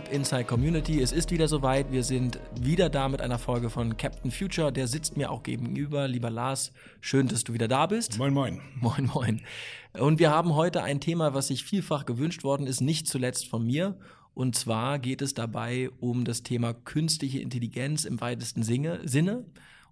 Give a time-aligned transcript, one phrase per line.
[0.00, 1.92] Cap Inside Community, es ist wieder soweit.
[1.92, 4.72] Wir sind wieder da mit einer Folge von Captain Future.
[4.72, 6.08] Der sitzt mir auch gegenüber.
[6.08, 6.72] Lieber Lars,
[7.02, 8.16] schön, dass du wieder da bist.
[8.16, 8.62] Moin, moin.
[8.80, 9.42] Moin, moin.
[9.92, 13.66] Und wir haben heute ein Thema, was sich vielfach gewünscht worden ist, nicht zuletzt von
[13.66, 13.94] mir.
[14.32, 19.44] Und zwar geht es dabei um das Thema künstliche Intelligenz im weitesten Sinne,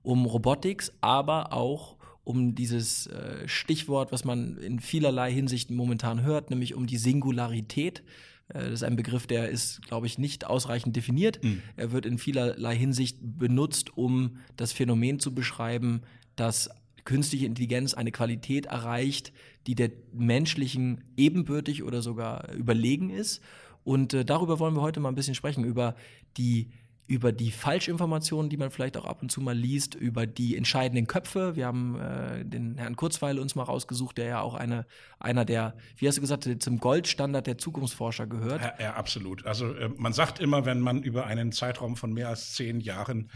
[0.02, 6.48] um Robotics, aber auch um dieses äh, Stichwort, was man in vielerlei Hinsicht momentan hört,
[6.48, 8.02] nämlich um die Singularität.
[8.48, 11.42] Äh, das ist ein Begriff, der ist, glaube ich, nicht ausreichend definiert.
[11.42, 11.62] Mhm.
[11.76, 16.02] Er wird in vielerlei Hinsicht benutzt, um das Phänomen zu beschreiben,
[16.36, 16.70] dass
[17.04, 19.32] künstliche Intelligenz eine Qualität erreicht,
[19.66, 23.40] die der menschlichen ebenbürtig oder sogar überlegen ist.
[23.84, 25.94] Und äh, darüber wollen wir heute mal ein bisschen sprechen, über
[26.36, 26.70] die
[27.08, 31.06] über die Falschinformationen, die man vielleicht auch ab und zu mal liest, über die entscheidenden
[31.06, 31.56] Köpfe.
[31.56, 34.86] Wir haben äh, den Herrn Kurzweil uns mal rausgesucht, der ja auch eine,
[35.18, 38.60] einer der, wie hast du gesagt, zum Goldstandard der Zukunftsforscher gehört.
[38.60, 39.46] Ja, ja absolut.
[39.46, 43.30] Also äh, man sagt immer, wenn man über einen Zeitraum von mehr als zehn Jahren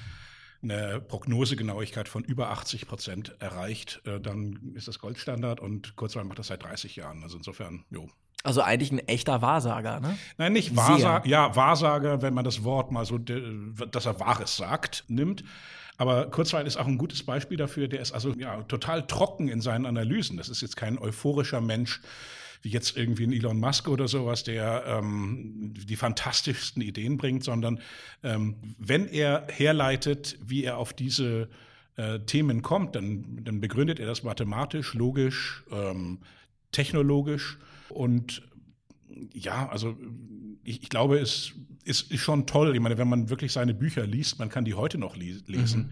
[0.62, 6.38] eine Prognosegenauigkeit von über 80 Prozent erreicht, äh, dann ist das Goldstandard und Kurzweil macht
[6.38, 7.22] das seit 30 Jahren.
[7.22, 8.10] Also insofern, jo,
[8.42, 10.18] also eigentlich ein echter Wahrsager, ne?
[10.36, 11.26] Nein, nicht Wahrsager.
[11.28, 15.44] Ja, Wahrsager, wenn man das Wort mal so, dass er Wahres sagt, nimmt.
[15.96, 17.86] Aber Kurzweil ist auch ein gutes Beispiel dafür.
[17.86, 20.36] Der ist also ja, total trocken in seinen Analysen.
[20.36, 22.00] Das ist jetzt kein euphorischer Mensch,
[22.62, 27.80] wie jetzt irgendwie ein Elon Musk oder sowas, der ähm, die fantastischsten Ideen bringt, sondern
[28.24, 31.48] ähm, wenn er herleitet, wie er auf diese
[31.96, 36.18] äh, Themen kommt, dann, dann begründet er das mathematisch, logisch, ähm,
[36.72, 37.58] technologisch
[37.92, 38.42] und
[39.32, 39.96] ja, also
[40.64, 41.52] ich, ich, glaube, es
[41.84, 42.74] ist, ist, schon toll.
[42.74, 45.90] Ich meine, wenn man wirklich seine Bücher liest, man kann die heute noch lesen, mhm.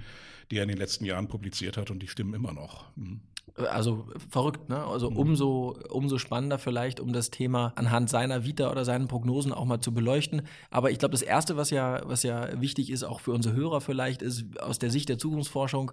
[0.51, 2.97] die er in den letzten Jahren publiziert hat und die stimmen immer noch.
[2.97, 3.21] Mhm.
[3.57, 4.85] Also verrückt, ne?
[4.85, 5.17] Also mhm.
[5.17, 9.81] umso, umso spannender vielleicht, um das Thema anhand seiner Vita oder seinen Prognosen auch mal
[9.81, 10.43] zu beleuchten.
[10.71, 13.81] Aber ich glaube, das Erste, was ja, was ja wichtig ist, auch für unsere Hörer
[13.81, 15.93] vielleicht, ist aus der Sicht der Zukunftsforschung,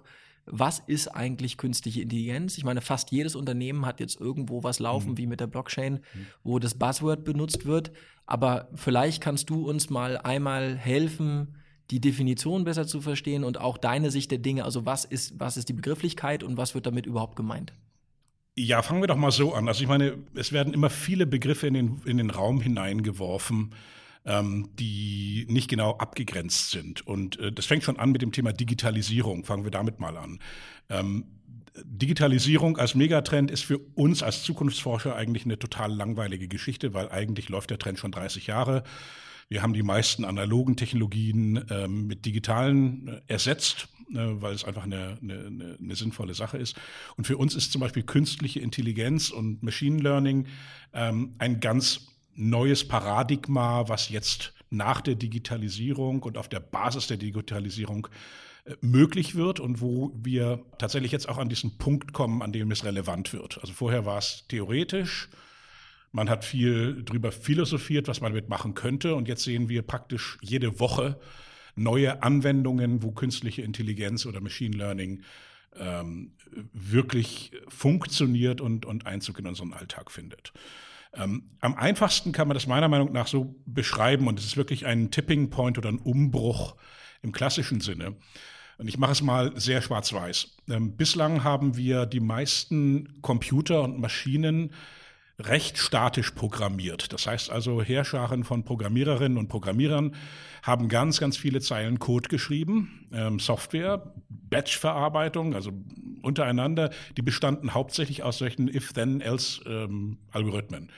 [0.50, 2.58] was ist eigentlich künstliche Intelligenz?
[2.58, 5.18] Ich meine, fast jedes Unternehmen hat jetzt irgendwo was laufen, mhm.
[5.18, 6.26] wie mit der Blockchain, mhm.
[6.42, 7.92] wo das Buzzword benutzt wird.
[8.26, 11.56] Aber vielleicht kannst du uns mal einmal helfen,
[11.90, 14.64] die Definition besser zu verstehen und auch deine Sicht der Dinge.
[14.64, 17.72] Also was ist, was ist die Begrifflichkeit und was wird damit überhaupt gemeint?
[18.56, 19.68] Ja, fangen wir doch mal so an.
[19.68, 23.72] Also ich meine, es werden immer viele Begriffe in den, in den Raum hineingeworfen
[24.24, 27.06] ähm, die nicht genau abgegrenzt sind.
[27.06, 29.44] Und äh, das fängt schon an mit dem Thema Digitalisierung.
[29.44, 30.38] Fangen wir damit mal an.
[30.88, 31.24] Ähm,
[31.84, 37.48] Digitalisierung als Megatrend ist für uns als Zukunftsforscher eigentlich eine total langweilige Geschichte, weil eigentlich
[37.48, 38.84] läuft der Trend schon 30 Jahre.
[39.48, 44.84] Wir haben die meisten analogen Technologien ähm, mit digitalen äh, ersetzt, äh, weil es einfach
[44.84, 46.76] eine, eine, eine, sinnvolle Sache ist.
[47.16, 50.46] Und für uns ist zum Beispiel künstliche Intelligenz und Machine Learning
[50.92, 52.08] ähm, ein ganz
[52.38, 58.08] neues Paradigma, was jetzt nach der Digitalisierung und auf der Basis der Digitalisierung
[58.64, 62.70] äh, möglich wird und wo wir tatsächlich jetzt auch an diesen Punkt kommen, an dem
[62.70, 63.58] es relevant wird.
[63.60, 65.28] Also vorher war es theoretisch,
[66.12, 70.38] man hat viel drüber philosophiert, was man damit machen könnte und jetzt sehen wir praktisch
[70.40, 71.18] jede Woche
[71.74, 75.22] neue Anwendungen, wo künstliche Intelligenz oder Machine Learning
[75.76, 76.32] ähm,
[76.72, 80.52] wirklich funktioniert und, und Einzug in unseren Alltag findet.
[81.14, 84.86] Ähm, am einfachsten kann man das meiner Meinung nach so beschreiben und es ist wirklich
[84.86, 86.76] ein Tipping Point oder ein Umbruch
[87.22, 88.16] im klassischen Sinne.
[88.78, 90.56] Und ich mache es mal sehr schwarz-weiß.
[90.70, 94.72] Ähm, bislang haben wir die meisten Computer und Maschinen
[95.40, 97.12] recht statisch programmiert.
[97.12, 100.14] Das heißt also, Herrscharen von Programmiererinnen und Programmierern
[100.62, 105.70] haben ganz, ganz viele Zeilen Code geschrieben, ähm, Software, Batch-Verarbeitung, also
[106.22, 110.82] untereinander, die bestanden hauptsächlich aus solchen If-Then-Else-Algorithmen.
[110.82, 110.88] Ähm,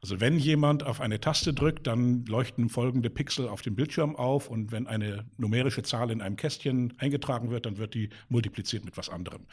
[0.00, 4.48] also wenn jemand auf eine Taste drückt, dann leuchten folgende Pixel auf dem Bildschirm auf
[4.48, 8.96] und wenn eine numerische Zahl in einem Kästchen eingetragen wird, dann wird die multipliziert mit
[8.96, 9.44] was anderem.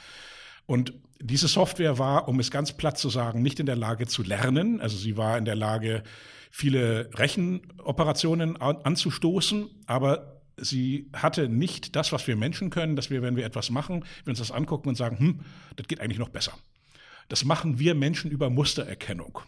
[0.65, 4.23] Und diese Software war, um es ganz platt zu sagen, nicht in der Lage zu
[4.23, 4.81] lernen.
[4.81, 6.03] Also sie war in der Lage,
[6.51, 13.35] viele Rechenoperationen anzustoßen, aber sie hatte nicht das, was wir Menschen können, dass wir, wenn
[13.35, 15.39] wir etwas machen, wir uns das angucken und sagen, hm,
[15.75, 16.53] das geht eigentlich noch besser.
[17.27, 19.39] Das machen wir Menschen über Mustererkennung.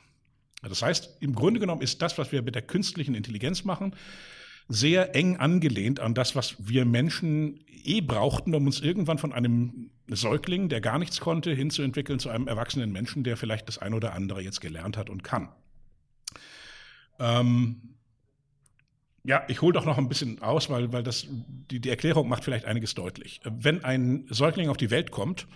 [0.64, 3.96] Das heißt, im Grunde genommen ist das, was wir mit der künstlichen Intelligenz machen,
[4.68, 9.90] sehr eng angelehnt an das, was wir Menschen eh brauchten, um uns irgendwann von einem
[10.08, 14.14] Säugling, der gar nichts konnte, hinzuentwickeln zu einem erwachsenen Menschen, der vielleicht das ein oder
[14.14, 15.50] andere jetzt gelernt hat und kann.
[17.20, 17.82] Ähm,
[19.24, 21.28] ja, ich hole doch noch ein bisschen aus, weil, weil das,
[21.70, 23.42] die, die Erklärung macht vielleicht einiges deutlich.
[23.44, 25.48] Wenn ein Säugling auf die Welt kommt,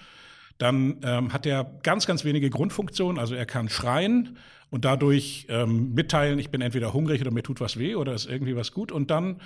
[0.58, 3.20] dann ähm, hat er ganz, ganz wenige Grundfunktionen.
[3.20, 4.38] Also er kann schreien
[4.70, 8.28] und dadurch ähm, mitteilen, ich bin entweder hungrig oder mir tut was weh oder ist
[8.28, 8.92] irgendwie was gut.
[8.92, 9.42] Und dann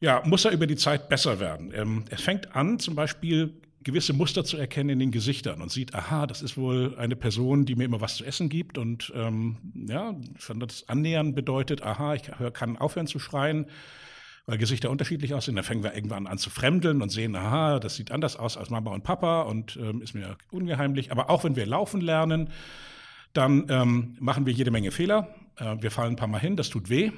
[0.00, 1.72] ja, muss er über die Zeit besser werden.
[1.74, 5.94] Ähm, er fängt an, zum Beispiel gewisse Muster zu erkennen in den Gesichtern und sieht,
[5.94, 9.56] aha, das ist wohl eine Person, die mir immer was zu essen gibt und ähm,
[9.88, 12.22] ja, schon das Annähern bedeutet, aha, ich
[12.52, 13.66] kann aufhören zu schreien,
[14.48, 15.56] weil Gesichter unterschiedlich aussehen.
[15.56, 18.70] Dann fangen wir irgendwann an zu fremdeln und sehen, aha, das sieht anders aus als
[18.70, 21.12] Mama und Papa und ähm, ist mir ungeheimlich.
[21.12, 22.48] Aber auch wenn wir laufen lernen,
[23.34, 25.28] dann ähm, machen wir jede Menge Fehler.
[25.56, 27.12] Äh, wir fallen ein paar Mal hin, das tut weh.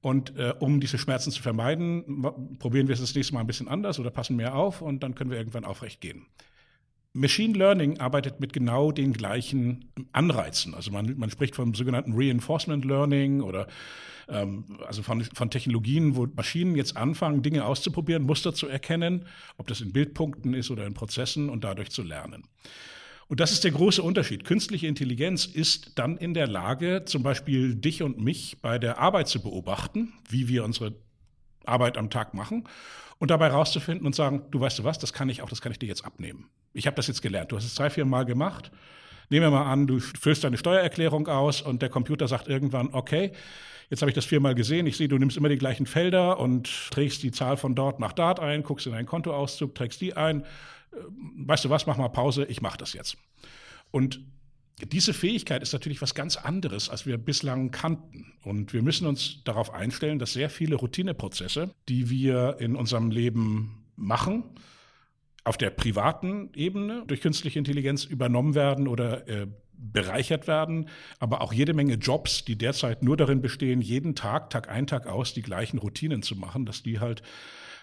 [0.00, 3.68] Und äh, um diese Schmerzen zu vermeiden, probieren wir es das nächste Mal ein bisschen
[3.68, 6.24] anders oder passen mehr auf und dann können wir irgendwann aufrecht gehen.
[7.14, 10.74] Machine Learning arbeitet mit genau den gleichen Anreizen.
[10.74, 13.66] Also man, man spricht vom sogenannten Reinforcement Learning oder
[14.28, 19.24] ähm, also von, von Technologien, wo Maschinen jetzt anfangen, Dinge auszuprobieren, Muster zu erkennen,
[19.56, 22.44] ob das in Bildpunkten ist oder in Prozessen und dadurch zu lernen.
[23.26, 24.44] Und das ist der große Unterschied.
[24.44, 29.28] Künstliche Intelligenz ist dann in der Lage, zum Beispiel dich und mich bei der Arbeit
[29.28, 30.94] zu beobachten, wie wir unsere
[31.66, 32.64] Arbeit am Tag machen
[33.18, 35.72] und dabei rauszufinden und sagen, du weißt du was, das kann ich auch, das kann
[35.72, 36.48] ich dir jetzt abnehmen.
[36.72, 37.52] Ich habe das jetzt gelernt.
[37.52, 38.70] Du hast es drei, vier Mal gemacht.
[39.30, 43.32] Nehmen wir mal an, du füllst deine Steuererklärung aus und der Computer sagt irgendwann, okay,
[43.90, 46.90] jetzt habe ich das viermal gesehen, ich sehe, du nimmst immer die gleichen Felder und
[46.90, 50.44] trägst die Zahl von dort nach dort ein, guckst in deinen Kontoauszug, trägst die ein
[51.36, 53.16] weißt du was, mach mal Pause, ich mache das jetzt.
[53.90, 54.20] Und
[54.86, 58.32] diese Fähigkeit ist natürlich was ganz anderes, als wir bislang kannten.
[58.44, 63.84] Und wir müssen uns darauf einstellen, dass sehr viele Routineprozesse, die wir in unserem Leben
[63.96, 64.44] machen,
[65.44, 69.46] auf der privaten Ebene durch künstliche Intelligenz übernommen werden oder äh,
[69.78, 70.88] bereichert werden,
[71.20, 75.06] aber auch jede Menge Jobs, die derzeit nur darin bestehen, jeden Tag, Tag ein, Tag
[75.06, 77.22] aus, die gleichen Routinen zu machen, dass die halt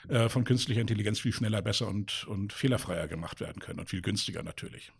[0.09, 4.01] äh, von künstlicher Intelligenz viel schneller, besser und, und fehlerfreier gemacht werden können und viel
[4.01, 4.91] günstiger natürlich.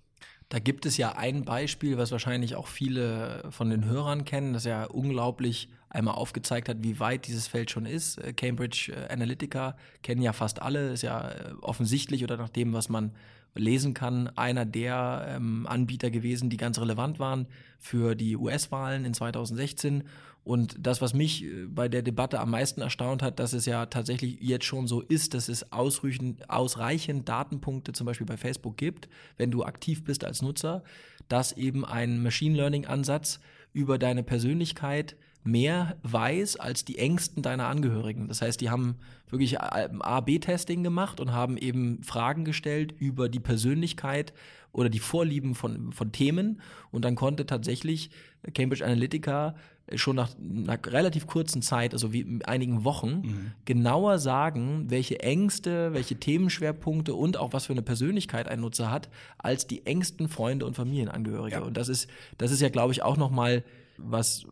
[0.50, 4.66] Da gibt es ja ein Beispiel, was wahrscheinlich auch viele von den Hörern kennen, das
[4.66, 8.18] ja unglaublich einmal aufgezeigt hat, wie weit dieses Feld schon ist.
[8.18, 11.32] Äh, Cambridge äh, Analytica kennen ja fast alle, ist ja
[11.62, 13.12] offensichtlich oder nach dem, was man
[13.56, 17.48] lesen kann, einer der ähm, Anbieter gewesen, die ganz relevant waren
[17.80, 20.04] für die US-Wahlen in 2016
[20.46, 23.88] und das, was mich äh, bei der Debatte am meisten erstaunt hat, dass es ja
[23.88, 29.10] tatsächlich jetzt schon so ist, dass es ausreichend, ausreichend Datenpunkte zum Beispiel bei Facebook gibt,
[29.38, 30.84] wenn du aktiv bist als Nutzer,
[31.28, 33.40] dass eben ein Machine Learning-Ansatz
[33.74, 35.16] über deine Persönlichkeit
[35.46, 38.28] mehr weiß als die Ängsten deiner Angehörigen.
[38.28, 38.96] Das heißt, die haben
[39.30, 44.34] wirklich A-B-Testing gemacht und haben eben Fragen gestellt über die Persönlichkeit
[44.72, 46.62] oder die Vorlieben von, von Themen.
[46.92, 48.10] Und dann konnte tatsächlich
[48.54, 49.56] Cambridge Analytica
[49.94, 53.52] schon nach einer relativ kurzen Zeit, also wie einigen Wochen, mhm.
[53.66, 59.10] genauer sagen, welche Ängste, welche Themenschwerpunkte und auch was für eine Persönlichkeit ein Nutzer hat,
[59.38, 61.58] als die engsten Freunde und Familienangehörige.
[61.58, 61.62] Ja.
[61.62, 62.10] Und das ist,
[62.40, 63.64] das ist ja, glaube ich, auch nochmal
[63.98, 64.46] was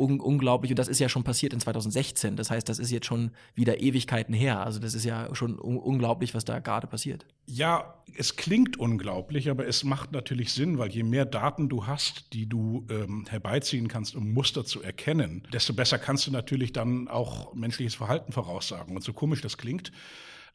[0.00, 0.72] un unglaublich.
[0.72, 2.36] Und das ist ja schon passiert in 2016.
[2.36, 4.64] Das heißt, das ist jetzt schon wieder Ewigkeiten her.
[4.64, 7.26] Also das ist ja schon un unglaublich, was da gerade passiert.
[7.46, 12.32] Ja, es klingt unglaublich, aber es macht natürlich Sinn, weil je mehr Daten du hast,
[12.32, 17.08] die du ähm, herbeiziehen kannst, um Muster zu erkennen, desto besser kannst du natürlich dann
[17.08, 18.96] auch menschliches Verhalten voraussagen.
[18.96, 19.92] Und so komisch das klingt,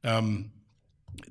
[0.03, 0.51] ähm,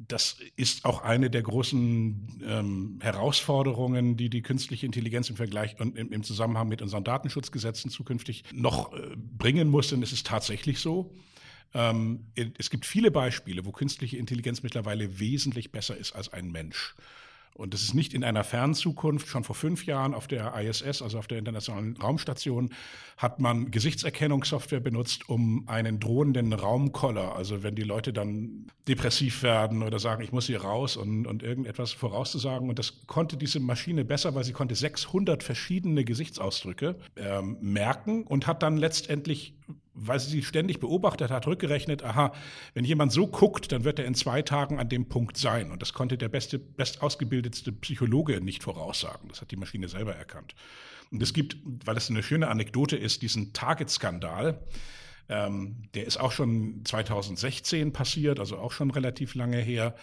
[0.08, 5.96] das ist auch eine der großen ähm, Herausforderungen, die die künstliche Intelligenz im Vergleich und
[5.96, 9.88] im, im Zusammenhang mit unseren Datenschutzgesetzen zukünftig noch äh, bringen muss.
[9.88, 11.14] Denn es ist tatsächlich so.
[11.74, 12.26] Ähm,
[12.58, 16.94] es gibt viele Beispiele, wo künstliche Intelligenz mittlerweile wesentlich besser ist als ein Mensch.
[17.54, 19.28] Und das ist nicht in einer fernen Zukunft.
[19.28, 22.70] Schon vor fünf Jahren auf der ISS, also auf der Internationalen Raumstation,
[23.16, 29.84] hat man Gesichtserkennungssoftware benutzt, um einen drohenden Raumkoller, also wenn die Leute dann depressiv werden
[29.84, 32.68] oder sagen, ich muss hier raus und, und irgendetwas vorauszusagen.
[32.68, 38.48] Und das konnte diese Maschine besser, weil sie konnte 600 verschiedene Gesichtsausdrücke ähm, merken und
[38.48, 39.54] hat dann letztendlich
[39.94, 42.32] weil sie sie ständig beobachtet hat, rückgerechnet, aha,
[42.74, 45.70] wenn jemand so guckt, dann wird er in zwei Tagen an dem Punkt sein.
[45.70, 49.28] Und das konnte der beste, bestausgebildetste Psychologe nicht voraussagen.
[49.28, 50.54] Das hat die Maschine selber erkannt.
[51.10, 54.60] Und es gibt, weil es eine schöne Anekdote ist, diesen Target-Skandal.
[55.28, 59.94] Ähm, der ist auch schon 2016 passiert, also auch schon relativ lange her.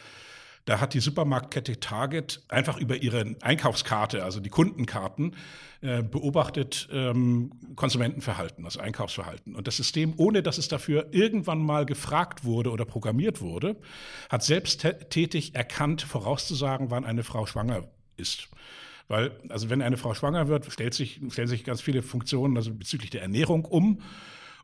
[0.66, 5.36] Da hat die Supermarktkette Target einfach über ihre Einkaufskarte, also die Kundenkarten,
[5.82, 9.56] äh, beobachtet ähm, Konsumentenverhalten, also Einkaufsverhalten.
[9.56, 13.76] Und das System, ohne dass es dafür irgendwann mal gefragt wurde oder programmiert wurde,
[14.30, 17.86] hat selbsttätig erkannt, vorauszusagen, wann eine Frau schwanger
[18.18, 18.48] ist.
[19.08, 22.74] Weil, also wenn eine Frau schwanger wird, stellt sich, stellen sich ganz viele Funktionen also
[22.74, 24.02] bezüglich der Ernährung um.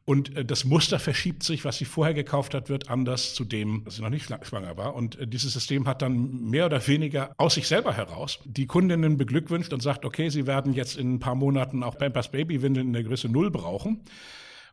[0.08, 3.86] Und äh, das Muster verschiebt sich, was sie vorher gekauft hat, wird anders zu dem,
[3.86, 4.96] was sie noch nicht schwanger war.
[4.96, 9.18] Und äh, dieses System hat dann mehr oder weniger aus sich selber heraus die Kundinnen
[9.18, 12.94] beglückwünscht und sagt, okay, sie werden jetzt in ein paar Monaten auch Pampers Babywindeln in
[12.94, 14.00] der Größe Null brauchen.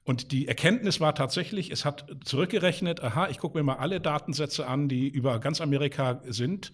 [0.05, 4.69] Und die Erkenntnis war tatsächlich, es hat zurückgerechnet, aha, ich gucke mir mal alle Datensätze
[4.69, 6.71] an, die über ganz Amerika sind,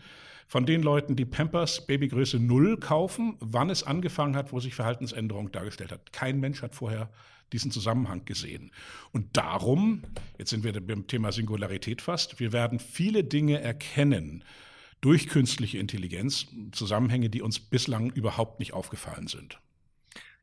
[0.46, 5.50] von den Leuten, die Pampers Babygröße Null kaufen, wann es angefangen hat, wo sich Verhaltensänderung
[5.50, 6.12] dargestellt hat.
[6.12, 7.08] Kein Mensch hat vorher
[7.52, 8.70] diesen Zusammenhang gesehen.
[9.12, 10.02] Und darum,
[10.38, 14.44] jetzt sind wir beim Thema Singularität fast, wir werden viele Dinge erkennen
[15.00, 19.58] durch künstliche Intelligenz, Zusammenhänge, die uns bislang überhaupt nicht aufgefallen sind.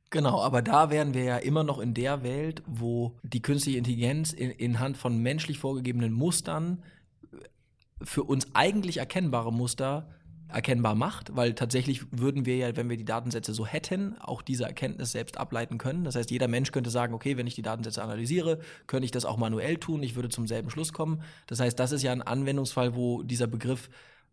[0.10, 4.32] Genau, aber da wären wir ja immer noch in der Welt, wo die künstliche Intelligenz
[4.32, 6.82] in, in Hand von menschlich vorgegebenen Mustern
[8.02, 10.10] für uns eigentlich erkennbare Muster
[10.50, 14.64] erkennbar macht, weil tatsächlich würden wir ja, wenn wir die Datensätze so hätten, auch diese
[14.64, 16.04] Erkenntnis selbst ableiten können.
[16.04, 19.26] Das heißt, jeder Mensch könnte sagen, okay, wenn ich die Datensätze analysiere, könnte ich das
[19.26, 21.22] auch manuell tun, ich würde zum selben Schluss kommen.
[21.48, 23.90] Das heißt, das ist ja ein Anwendungsfall, wo dieser Begriff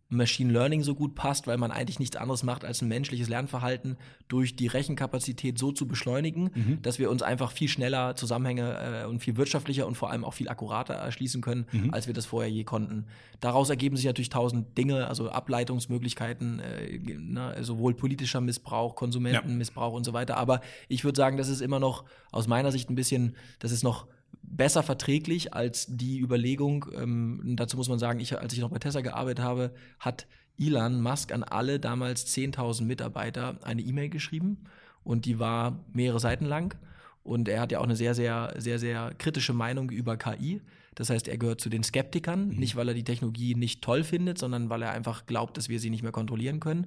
[0.08, 3.96] Machine Learning so gut passt, weil man eigentlich nichts anderes macht, als ein menschliches Lernverhalten
[4.28, 6.82] durch die Rechenkapazität so zu beschleunigen, mhm.
[6.82, 10.34] dass wir uns einfach viel schneller Zusammenhänge äh, und viel wirtschaftlicher und vor allem auch
[10.34, 11.92] viel akkurater erschließen können, mhm.
[11.92, 13.06] als wir das vorher je konnten.
[13.40, 19.96] Daraus ergeben sich natürlich tausend Dinge, also Ableitungsmöglichkeiten, äh, ne, sowohl politischer Missbrauch, Konsumentenmissbrauch ja.
[19.96, 20.36] und so weiter.
[20.36, 23.82] Aber ich würde sagen, das ist immer noch aus meiner Sicht ein bisschen, das ist
[23.82, 24.06] noch
[24.46, 28.78] besser verträglich als die Überlegung, ähm, dazu muss man sagen, ich, als ich noch bei
[28.78, 30.26] Tesla gearbeitet habe, hat
[30.58, 34.64] Elon Musk an alle damals 10.000 Mitarbeiter eine E-Mail geschrieben
[35.02, 36.76] und die war mehrere Seiten lang
[37.22, 40.60] und er hat ja auch eine sehr, sehr, sehr, sehr kritische Meinung über KI.
[40.94, 42.56] Das heißt, er gehört zu den Skeptikern, mhm.
[42.56, 45.80] nicht weil er die Technologie nicht toll findet, sondern weil er einfach glaubt, dass wir
[45.80, 46.86] sie nicht mehr kontrollieren können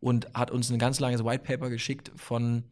[0.00, 2.64] und hat uns ein ganz langes White Paper geschickt von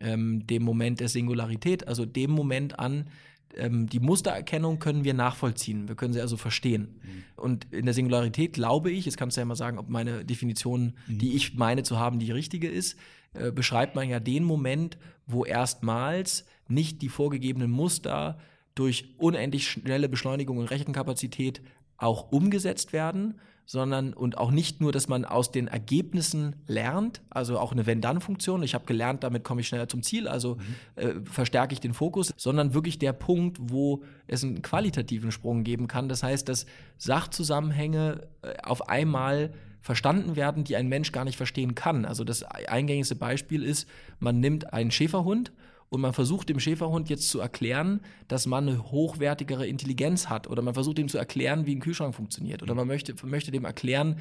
[0.00, 3.08] ähm, dem Moment der Singularität, also dem Moment an,
[3.56, 5.88] ähm, die Mustererkennung können wir nachvollziehen.
[5.88, 7.00] Wir können sie also verstehen.
[7.02, 7.24] Mhm.
[7.36, 10.94] Und in der Singularität glaube ich, jetzt kannst du ja mal sagen, ob meine Definition,
[11.06, 11.18] mhm.
[11.18, 12.96] die ich meine zu haben, die richtige ist,
[13.34, 18.38] äh, beschreibt man ja den Moment, wo erstmals nicht die vorgegebenen Muster
[18.74, 21.60] durch unendlich schnelle Beschleunigung und Rechenkapazität
[22.00, 23.34] auch umgesetzt werden,
[23.66, 28.64] sondern und auch nicht nur, dass man aus den Ergebnissen lernt, also auch eine Wenn-Dann-Funktion.
[28.64, 31.02] Ich habe gelernt, damit komme ich schneller zum Ziel, also mhm.
[31.02, 35.86] äh, verstärke ich den Fokus, sondern wirklich der Punkt, wo es einen qualitativen Sprung geben
[35.86, 36.08] kann.
[36.08, 36.66] Das heißt, dass
[36.98, 42.04] Sachzusammenhänge äh, auf einmal verstanden werden, die ein Mensch gar nicht verstehen kann.
[42.04, 43.88] Also das eingängigste Beispiel ist,
[44.18, 45.52] man nimmt einen Schäferhund
[45.90, 50.48] und man versucht dem Schäferhund jetzt zu erklären, dass man eine hochwertigere Intelligenz hat.
[50.48, 52.62] Oder man versucht ihm zu erklären, wie ein Kühlschrank funktioniert.
[52.62, 54.20] Oder man möchte, möchte dem erklären,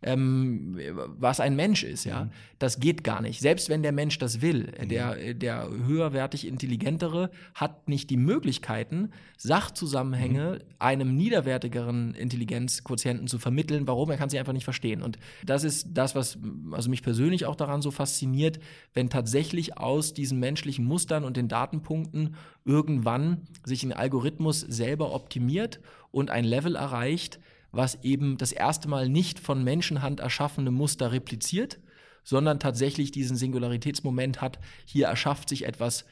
[0.00, 0.78] ähm,
[1.18, 2.24] was ein Mensch ist, ja.
[2.24, 2.30] Mhm.
[2.60, 3.40] Das geht gar nicht.
[3.40, 4.88] Selbst wenn der Mensch das will, mhm.
[4.88, 10.74] der, der höherwertig Intelligentere hat nicht die Möglichkeiten, Sachzusammenhänge mhm.
[10.78, 13.88] einem niederwertigeren Intelligenzquotienten zu vermitteln.
[13.88, 14.10] Warum?
[14.10, 15.02] Er kann sie einfach nicht verstehen.
[15.02, 16.38] Und das ist das, was
[16.72, 18.60] also mich persönlich auch daran so fasziniert,
[18.94, 25.80] wenn tatsächlich aus diesen menschlichen Mustern und den Datenpunkten irgendwann sich ein Algorithmus selber optimiert
[26.12, 27.40] und ein Level erreicht,
[27.70, 31.78] was eben das erste Mal nicht von Menschenhand erschaffene Muster repliziert,
[32.24, 36.04] sondern tatsächlich diesen Singularitätsmoment hat, hier erschafft sich etwas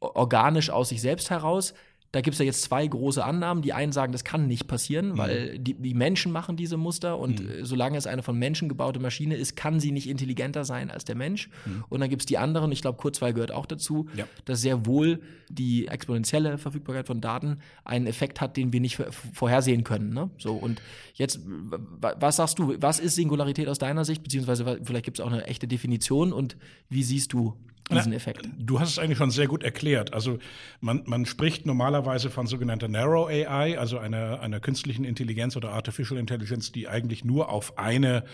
[0.00, 1.74] organisch aus sich selbst heraus,
[2.12, 3.62] da gibt es ja jetzt zwei große Annahmen.
[3.62, 5.18] Die einen sagen, das kann nicht passieren, mhm.
[5.18, 7.64] weil die, die, Menschen machen diese Muster und mhm.
[7.64, 11.16] solange es eine von Menschen gebaute Maschine ist, kann sie nicht intelligenter sein als der
[11.16, 11.50] Mensch.
[11.66, 11.84] Mhm.
[11.90, 14.26] Und dann gibt es die anderen, ich glaube, Kurzweil gehört auch dazu, ja.
[14.46, 18.96] dass sehr wohl die exponentielle Verfügbarkeit von Daten einen Effekt hat, den wir nicht
[19.34, 20.14] vorhersehen können.
[20.14, 20.30] Ne?
[20.38, 20.80] So, und
[21.14, 25.30] jetzt, was sagst du, was ist Singularität aus deiner Sicht, beziehungsweise vielleicht gibt es auch
[25.30, 26.56] eine echte Definition und
[26.88, 27.54] wie siehst du
[27.96, 28.48] diesen Effekt.
[28.58, 30.12] Du hast es eigentlich schon sehr gut erklärt.
[30.12, 30.38] Also
[30.80, 36.18] man, man spricht normalerweise von sogenannter Narrow AI, also einer, einer künstlichen Intelligenz oder Artificial
[36.18, 38.24] Intelligence, die eigentlich nur auf eine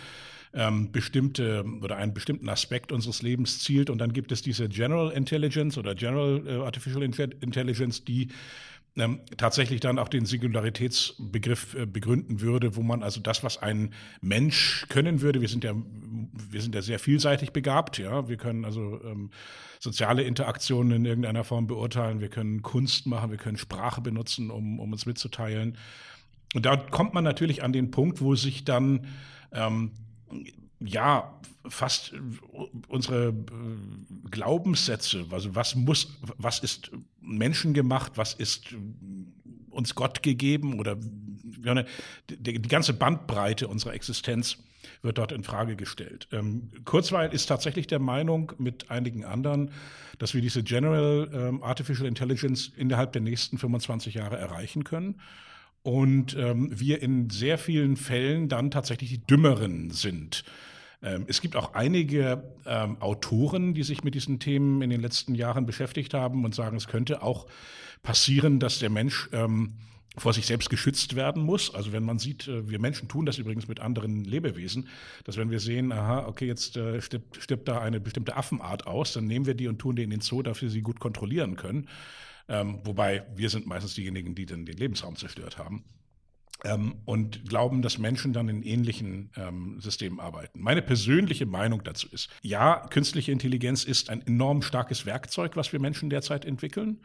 [0.55, 3.91] ähm, bestimmte oder einen bestimmten Aspekt unseres Lebens zielt.
[3.91, 8.29] Und dann gibt es diese General Intelligence oder General äh, Artificial Intelligence, die
[8.97, 13.93] ähm, tatsächlich dann auch den Singularitätsbegriff äh, begründen würde, wo man also das, was ein
[14.21, 18.65] Mensch können würde, wir sind ja, wir sind ja sehr vielseitig begabt, ja, wir können
[18.65, 19.31] also ähm,
[19.81, 24.79] soziale Interaktionen in irgendeiner Form beurteilen, wir können Kunst machen, wir können Sprache benutzen, um,
[24.79, 25.77] um uns mitzuteilen.
[26.55, 29.09] Und da kommt man natürlich an den Punkt, wo sich dann
[29.51, 29.91] ähm,
[30.85, 32.19] ja, fast äh,
[32.89, 38.77] unsere äh, Glaubenssätze, also was muss, was ist menschengemacht, was ist äh,
[39.71, 40.97] uns Gott gegeben oder
[42.29, 44.59] die ganze Bandbreite unserer Existenz
[45.03, 46.29] wird dort in Frage gestellt.
[46.31, 49.71] Ähm, Kurzweil ist tatsächlich der Meinung mit einigen anderen,
[50.19, 55.21] dass wir diese General ähm, Artificial Intelligence innerhalb der nächsten 25 Jahre erreichen können.
[55.83, 60.45] Und ähm, wir in sehr vielen Fällen dann tatsächlich die Dümmeren sind.
[61.05, 65.35] Ähm, es gibt auch einige ähm, Autoren, die sich mit diesen Themen in den letzten
[65.35, 67.47] Jahren beschäftigt haben und sagen, es könnte auch
[68.03, 69.75] passieren, dass der Mensch ähm,
[70.17, 71.75] vor sich selbst geschützt werden muss.
[71.75, 74.89] Also wenn man sieht, äh, wir Menschen tun das übrigens mit anderen Lebewesen,
[75.25, 79.13] dass wenn wir sehen, aha, okay, jetzt äh, stirbt, stirbt da eine bestimmte Affenart aus,
[79.13, 81.89] dann nehmen wir die und tun die in den Zoo, dafür sie gut kontrollieren können.
[82.49, 85.85] Ähm, wobei wir sind meistens diejenigen, die dann den Lebensraum zerstört haben.
[86.63, 90.61] Ähm, und glauben, dass Menschen dann in ähnlichen ähm, Systemen arbeiten.
[90.61, 95.81] Meine persönliche Meinung dazu ist, ja, künstliche Intelligenz ist ein enorm starkes Werkzeug, was wir
[95.81, 97.01] Menschen derzeit entwickeln.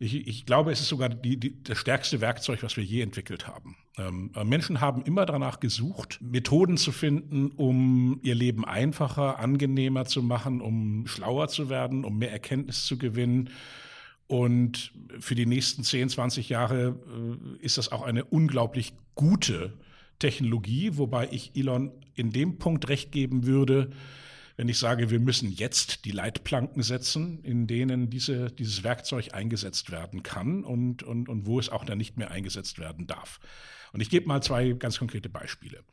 [0.00, 3.48] Ich, ich glaube, es ist sogar die, die, das stärkste Werkzeug, was wir je entwickelt
[3.48, 3.76] haben.
[3.96, 10.22] Ähm, Menschen haben immer danach gesucht, Methoden zu finden, um ihr Leben einfacher, angenehmer zu
[10.22, 13.50] machen, um schlauer zu werden, um mehr Erkenntnis zu gewinnen.
[14.28, 16.94] Und für die nächsten 10, 20 Jahre
[17.60, 19.72] äh, ist das auch eine unglaublich gute
[20.18, 23.90] Technologie, wobei ich Elon in dem Punkt recht geben würde,
[24.56, 29.92] wenn ich sage, wir müssen jetzt die Leitplanken setzen, in denen diese, dieses Werkzeug eingesetzt
[29.92, 33.38] werden kann und, und, und wo es auch dann nicht mehr eingesetzt werden darf.
[33.92, 35.84] Und ich gebe mal zwei ganz konkrete Beispiele.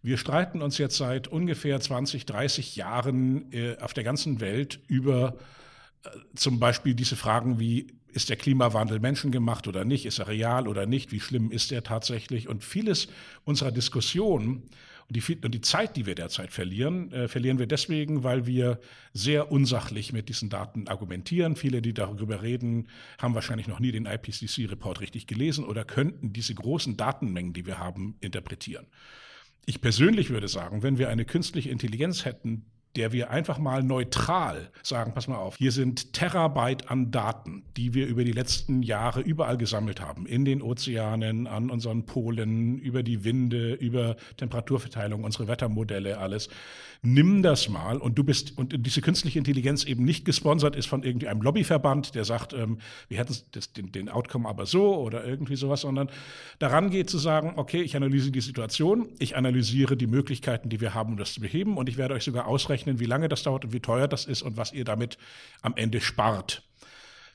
[0.00, 5.36] Wir streiten uns jetzt seit ungefähr 20, 30 Jahren äh, auf der ganzen Welt über
[6.34, 10.06] zum Beispiel diese Fragen wie, ist der Klimawandel menschengemacht oder nicht?
[10.06, 11.12] Ist er real oder nicht?
[11.12, 12.48] Wie schlimm ist er tatsächlich?
[12.48, 13.08] Und vieles
[13.44, 14.62] unserer Diskussionen
[15.08, 18.80] und die, und die Zeit, die wir derzeit verlieren, äh, verlieren wir deswegen, weil wir
[19.12, 21.56] sehr unsachlich mit diesen Daten argumentieren.
[21.56, 26.54] Viele, die darüber reden, haben wahrscheinlich noch nie den IPCC-Report richtig gelesen oder könnten diese
[26.54, 28.86] großen Datenmengen, die wir haben, interpretieren.
[29.66, 34.70] Ich persönlich würde sagen, wenn wir eine künstliche Intelligenz hätten, der wir einfach mal neutral
[34.82, 39.20] sagen, pass mal auf, hier sind Terabyte an Daten, die wir über die letzten Jahre
[39.20, 45.48] überall gesammelt haben, in den Ozeanen, an unseren Polen, über die Winde, über Temperaturverteilung, unsere
[45.48, 46.48] Wettermodelle, alles.
[47.02, 51.02] Nimm das mal und du bist, und diese künstliche Intelligenz eben nicht gesponsert ist von
[51.02, 52.78] irgendwie einem Lobbyverband, der sagt, ähm,
[53.08, 53.36] wir hätten
[53.76, 56.08] den, den Outcome aber so oder irgendwie sowas, sondern
[56.60, 60.94] daran geht zu sagen, okay, ich analysiere die Situation, ich analysiere die Möglichkeiten, die wir
[60.94, 63.42] haben, um das zu beheben und ich werde euch sogar ausrechnen, ausrechnen, wie lange das
[63.42, 65.18] dauert und wie teuer das ist und was ihr damit
[65.62, 66.62] am Ende spart,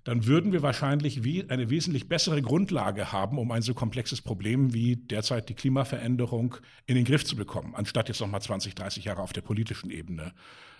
[0.06, 4.96] dann würden wir wahrscheinlich eine wesentlich bessere Grundlage haben, um ein so komplexes Problem wie
[4.96, 9.22] derzeit die Klimaveränderung in den Griff zu bekommen, anstatt jetzt noch mal 20, 30 Jahre
[9.22, 10.34] auf der politischen Ebene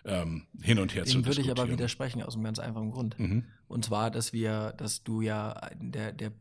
[0.06, 1.26] ähm, hin und her Dem zu diskutieren.
[1.26, 3.20] würde ich aber widersprechen aus einem ganz einfachen Grund.
[3.20, 3.44] Mhm.
[3.68, 6.32] Und zwar, dass wir, dass du ja der, der,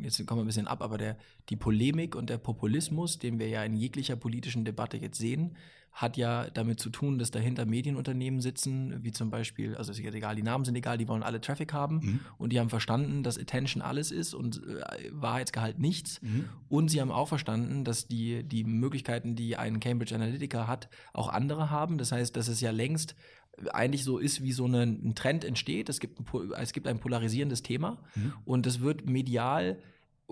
[0.00, 1.16] jetzt kommen wir ein bisschen ab, aber der,
[1.48, 5.56] die Polemik und der Populismus, den wir ja in jeglicher politischen Debatte jetzt sehen,
[5.98, 10.14] hat ja damit zu tun, dass dahinter Medienunternehmen sitzen, wie zum Beispiel, also ist jetzt
[10.14, 12.20] egal, die Namen sind egal, die wollen alle Traffic haben mhm.
[12.38, 16.22] und die haben verstanden, dass Attention alles ist und äh, Wahrheitsgehalt nichts.
[16.22, 16.44] Mhm.
[16.68, 21.28] Und sie haben auch verstanden, dass die, die Möglichkeiten, die ein Cambridge Analytica hat, auch
[21.30, 21.98] andere haben.
[21.98, 23.16] Das heißt, dass es ja längst
[23.72, 25.88] eigentlich so ist, wie so eine, ein Trend entsteht.
[25.88, 28.34] Es gibt ein, es gibt ein polarisierendes Thema mhm.
[28.44, 29.80] und es wird medial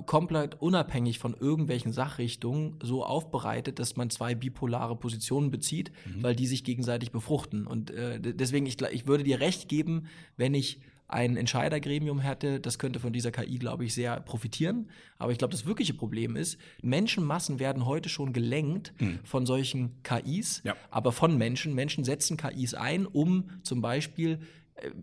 [0.04, 6.22] komplett unabhängig von irgendwelchen Sachrichtungen so aufbereitet, dass man zwei bipolare Positionen bezieht, mhm.
[6.22, 7.66] weil die sich gegenseitig befruchten.
[7.66, 10.06] Und äh, deswegen, ich, ich würde dir recht geben,
[10.36, 14.90] wenn ich ein Entscheidergremium hätte, das könnte von dieser KI, glaube ich, sehr profitieren.
[15.18, 19.20] Aber ich glaube, das wirkliche Problem ist, Menschenmassen werden heute schon gelenkt mhm.
[19.22, 20.74] von solchen KIs, ja.
[20.90, 21.74] aber von Menschen.
[21.74, 24.40] Menschen setzen KIs ein, um zum Beispiel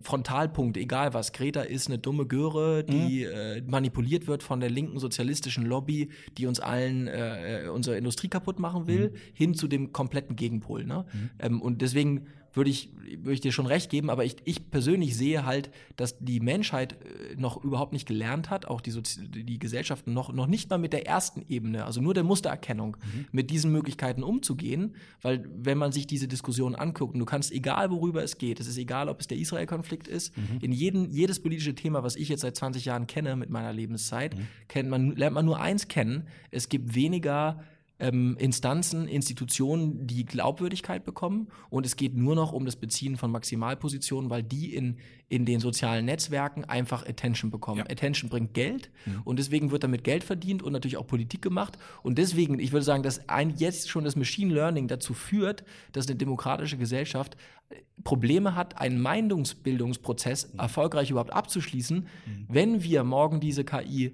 [0.02, 1.32] Frontalpunkt, egal was.
[1.32, 3.32] Greta ist eine dumme Göre, die mhm.
[3.32, 8.58] äh, manipuliert wird von der linken sozialistischen Lobby, die uns allen äh, unsere Industrie kaputt
[8.60, 9.16] machen will, mhm.
[9.34, 10.84] hin zu dem kompletten Gegenpol.
[10.84, 11.04] Ne?
[11.12, 11.30] Mhm.
[11.40, 15.16] Ähm, und deswegen würde ich, würde ich dir schon recht geben, aber ich, ich persönlich
[15.16, 19.58] sehe halt, dass die Menschheit äh, noch überhaupt nicht gelernt hat, auch die, Sozi die
[19.58, 23.26] Gesellschaften noch, noch nicht mal mit der ersten Ebene, also nur der Mustererkennung, mhm.
[23.32, 27.90] mit diesen Möglichkeiten umzugehen, weil wenn man sich diese Diskussion anguckt, und du kannst, egal
[27.90, 30.58] worüber es geht, es ist egal, ob es der Israel-Konflikt ist, mhm.
[30.60, 34.36] in jeden, jedes politische Thema, was ich jetzt seit 20 Jahren kenne mit meiner Lebenszeit,
[34.36, 34.46] mhm.
[34.68, 37.64] kennt man, lernt man nur eins kennen, es gibt weniger
[38.00, 41.48] ähm, Instanzen, Institutionen, die Glaubwürdigkeit bekommen.
[41.70, 45.60] Und es geht nur noch um das Beziehen von Maximalpositionen, weil die in, in den
[45.60, 47.78] sozialen Netzwerken einfach Attention bekommen.
[47.78, 47.84] Ja.
[47.90, 49.22] Attention bringt Geld mhm.
[49.24, 51.78] und deswegen wird damit Geld verdient und natürlich auch Politik gemacht.
[52.02, 56.08] Und deswegen, ich würde sagen, dass ein, jetzt schon das Machine Learning dazu führt, dass
[56.08, 57.36] eine demokratische Gesellschaft
[57.70, 60.58] äh, Probleme hat, einen Meinungsbildungsprozess mhm.
[60.58, 62.46] erfolgreich überhaupt abzuschließen, mhm.
[62.48, 64.12] wenn wir morgen diese KI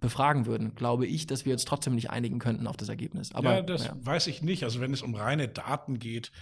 [0.00, 3.34] befragen würden, glaube ich, dass wir uns trotzdem nicht einigen könnten auf das Ergebnis.
[3.34, 3.96] Aber, ja, das ja.
[4.00, 4.64] weiß ich nicht.
[4.64, 6.32] Also wenn es um reine Daten geht,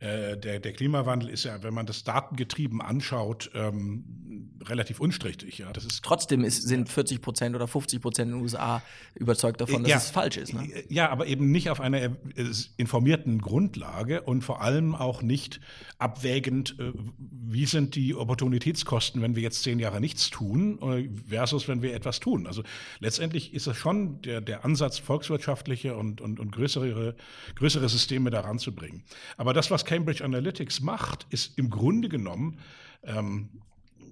[0.00, 5.58] äh, der, der Klimawandel ist ja, wenn man das datengetrieben anschaut, ähm, relativ unstrittig.
[5.58, 8.82] Ja, das ist Trotzdem ist, sind 40 Prozent oder 50 Prozent in den USA
[9.14, 10.54] überzeugt davon, dass ja, es falsch ist.
[10.54, 10.68] Ne?
[10.88, 12.12] Ja, aber eben nicht auf einer äh,
[12.78, 15.60] informierten Grundlage und vor allem auch nicht
[15.98, 21.82] abwägend, äh, wie sind die Opportunitätskosten, wenn wir jetzt zehn Jahre nichts tun, versus wenn
[21.82, 22.46] wir etwas tun.
[22.46, 22.62] Also
[23.00, 27.16] letztendlich ist es schon der, der Ansatz, volkswirtschaftliche und, und, und größere,
[27.56, 29.02] größere Systeme daran zu bringen.
[29.36, 32.58] Aber das, was Cambridge Analytics macht, ist im Grunde genommen,
[33.02, 33.48] ähm,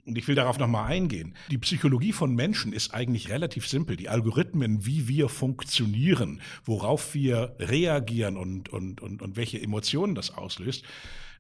[0.04, 3.94] und ich will darauf nochmal eingehen, die Psychologie von Menschen ist eigentlich relativ simpel.
[3.94, 10.32] Die Algorithmen, wie wir funktionieren, worauf wir reagieren und, und, und, und welche Emotionen das
[10.32, 10.84] auslöst,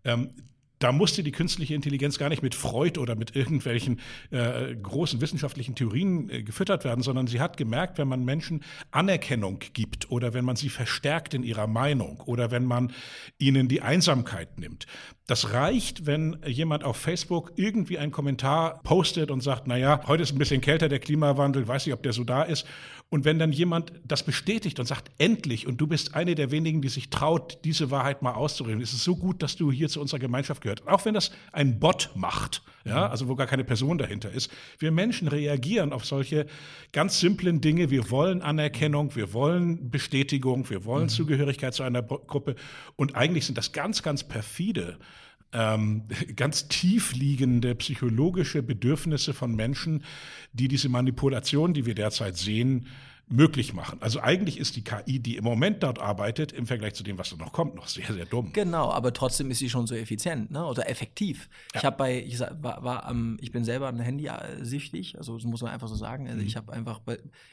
[0.04, 0.30] ähm,
[0.78, 5.74] da musste die künstliche Intelligenz gar nicht mit Freud oder mit irgendwelchen äh, großen wissenschaftlichen
[5.74, 10.44] Theorien äh, gefüttert werden, sondern sie hat gemerkt, wenn man Menschen Anerkennung gibt oder wenn
[10.44, 12.92] man sie verstärkt in ihrer Meinung oder wenn man
[13.38, 14.86] ihnen die Einsamkeit nimmt.
[15.26, 20.22] Das reicht, wenn jemand auf Facebook irgendwie einen Kommentar postet und sagt, na ja, heute
[20.22, 22.66] ist ein bisschen kälter, der Klimawandel, weiß nicht, ob der so da ist.
[23.10, 26.82] Und wenn dann jemand das bestätigt und sagt, endlich, und du bist eine der wenigen,
[26.82, 30.00] die sich traut, diese Wahrheit mal auszureden, ist es so gut, dass du hier zu
[30.00, 30.86] unserer Gemeinschaft gehört.
[30.86, 33.10] Auch wenn das ein Bot macht, ja, mhm.
[33.10, 34.50] also wo gar keine Person dahinter ist.
[34.78, 36.46] Wir Menschen reagieren auf solche
[36.92, 37.90] ganz simplen Dinge.
[37.90, 41.10] Wir wollen Anerkennung, wir wollen Bestätigung, wir wollen mhm.
[41.10, 42.56] Zugehörigkeit zu einer Gruppe.
[42.96, 44.98] Und eigentlich sind das ganz, ganz perfide
[45.52, 46.04] ähm,
[46.36, 50.04] ganz tiefliegende psychologische Bedürfnisse von Menschen,
[50.52, 52.86] die diese Manipulation, die wir derzeit sehen,
[53.30, 53.98] möglich machen.
[54.00, 57.30] Also eigentlich ist die KI, die im Moment dort arbeitet, im Vergleich zu dem, was
[57.30, 58.52] da noch kommt, noch sehr, sehr dumm.
[58.52, 60.64] Genau, aber trotzdem ist sie schon so effizient ne?
[60.64, 61.48] oder effektiv.
[61.74, 61.80] Ja.
[61.80, 64.30] Ich habe bei, ich war, war um, ich bin selber ein Handy
[64.62, 66.26] süchtig, also das muss man einfach so sagen.
[66.26, 66.46] Also mhm.
[66.46, 67.00] ich habe einfach,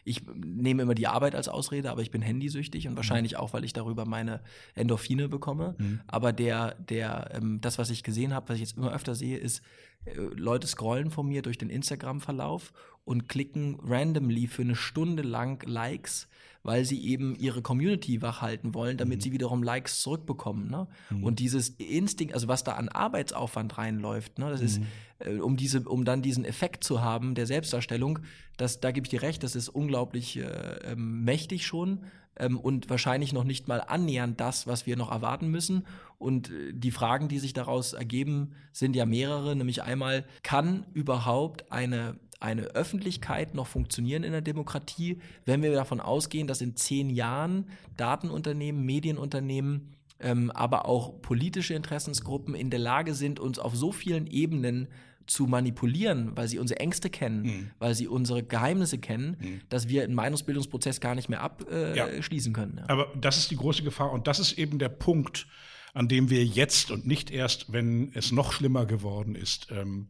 [0.03, 2.97] ich nehme immer die Arbeit als Ausrede, aber ich bin handysüchtig und mhm.
[2.97, 3.39] wahrscheinlich mhm.
[3.39, 4.41] auch, weil ich darüber meine
[4.75, 5.75] Endorphine bekomme.
[5.77, 6.01] Mhm.
[6.07, 9.37] Aber der, der, ähm, das, was ich gesehen habe, was ich jetzt immer öfter sehe,
[9.37, 15.23] ist, äh, Leute scrollen von mir durch den Instagram-Verlauf und klicken randomly für eine Stunde
[15.23, 16.27] lang Likes,
[16.63, 19.21] weil sie eben ihre Community wachhalten wollen, damit mhm.
[19.21, 20.69] sie wiederum Likes zurückbekommen.
[20.69, 20.87] Ne?
[21.11, 21.23] Mhm.
[21.23, 24.65] Und dieses Instinkt, also was da an Arbeitsaufwand reinläuft, ne, das mhm.
[24.65, 24.81] ist,
[25.19, 28.19] äh, um diese, um dann diesen Effekt zu haben der Selbstdarstellung,
[28.57, 32.05] das, da gebe ich dir recht, das ist unglaublich äh, ähm, mächtig schon
[32.37, 35.85] ähm, und wahrscheinlich noch nicht mal annähernd das, was wir noch erwarten müssen.
[36.17, 41.71] Und äh, die Fragen, die sich daraus ergeben, sind ja mehrere, nämlich einmal, kann überhaupt
[41.71, 47.09] eine eine Öffentlichkeit noch funktionieren in der Demokratie, wenn wir davon ausgehen, dass in zehn
[47.09, 47.65] Jahren
[47.97, 54.27] Datenunternehmen, Medienunternehmen, ähm, aber auch politische Interessensgruppen in der Lage sind, uns auf so vielen
[54.27, 54.87] Ebenen
[55.27, 57.71] zu manipulieren, weil sie unsere Ängste kennen, mhm.
[57.79, 59.61] weil sie unsere Geheimnisse kennen, mhm.
[59.69, 62.63] dass wir einen Meinungsbildungsprozess gar nicht mehr abschließen äh, ja.
[62.63, 62.77] können.
[62.77, 62.89] Ja.
[62.89, 65.47] Aber das ist die große Gefahr und das ist eben der Punkt,
[65.93, 70.09] an dem wir jetzt und nicht erst, wenn es noch schlimmer geworden ist, ähm,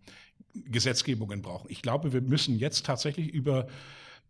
[0.53, 1.69] Gesetzgebungen brauchen.
[1.69, 3.67] Ich glaube, wir müssen jetzt tatsächlich über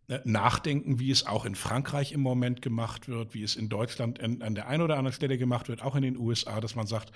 [0.08, 4.20] äh, nachdenken, wie es auch in Frankreich im Moment gemacht wird, wie es in Deutschland
[4.20, 6.86] an, an der einen oder anderen Stelle gemacht wird, auch in den USA, dass man
[6.86, 7.10] sagt,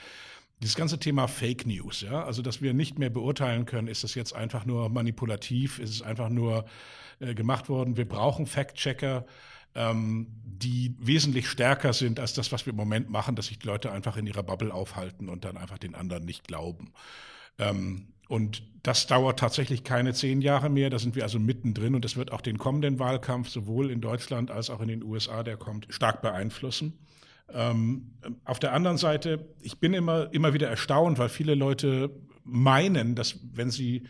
[0.63, 4.15] dieses ganze Thema Fake News, ja, also dass wir nicht mehr beurteilen können, ist das
[4.15, 6.67] jetzt einfach nur manipulativ, ist es einfach nur
[7.21, 7.97] äh, gemacht worden.
[7.97, 9.25] Wir brauchen Fact-Checker,
[9.75, 13.67] ähm, die wesentlich stärker sind als das, was wir im Moment machen, dass sich die
[13.67, 16.93] Leute einfach in ihrer Bubble aufhalten und dann einfach den anderen nicht glauben.
[17.59, 20.89] Ähm, und das dauert tatsächlich keine zehn Jahre mehr.
[20.89, 24.51] Da sind wir also mittendrin und das wird auch den kommenden Wahlkampf sowohl in Deutschland
[24.51, 26.99] als auch in den USA, der kommt, stark beeinflussen.
[27.55, 28.13] Ähm,
[28.45, 32.11] auf der anderen Seite, ich bin immer, immer wieder erstaunt, weil viele Leute
[32.45, 34.05] meinen, dass wenn sie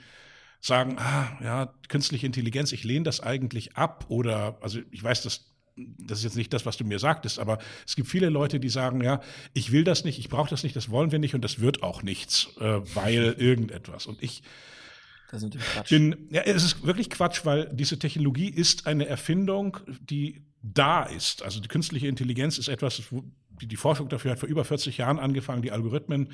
[0.61, 5.51] sagen, ah, ja, künstliche Intelligenz, ich lehne das eigentlich ab oder, also ich weiß, dass
[5.77, 8.69] das ist jetzt nicht das, was du mir sagtest, aber es gibt viele Leute, die
[8.69, 9.21] sagen, ja,
[9.55, 11.83] ich will das nicht, ich brauche das nicht, das wollen wir nicht und das wird
[11.83, 14.07] auch nichts, äh, weil irgendetwas.
[14.07, 14.43] Und ich
[15.31, 15.91] das ist Quatsch.
[15.91, 21.43] bin, ja, es ist wirklich Quatsch, weil diese Technologie ist eine Erfindung, die da ist.
[21.43, 23.01] Also die künstliche Intelligenz ist etwas,
[23.61, 25.63] die, die Forschung dafür hat vor über 40 Jahren angefangen.
[25.63, 26.29] Die Algorithmen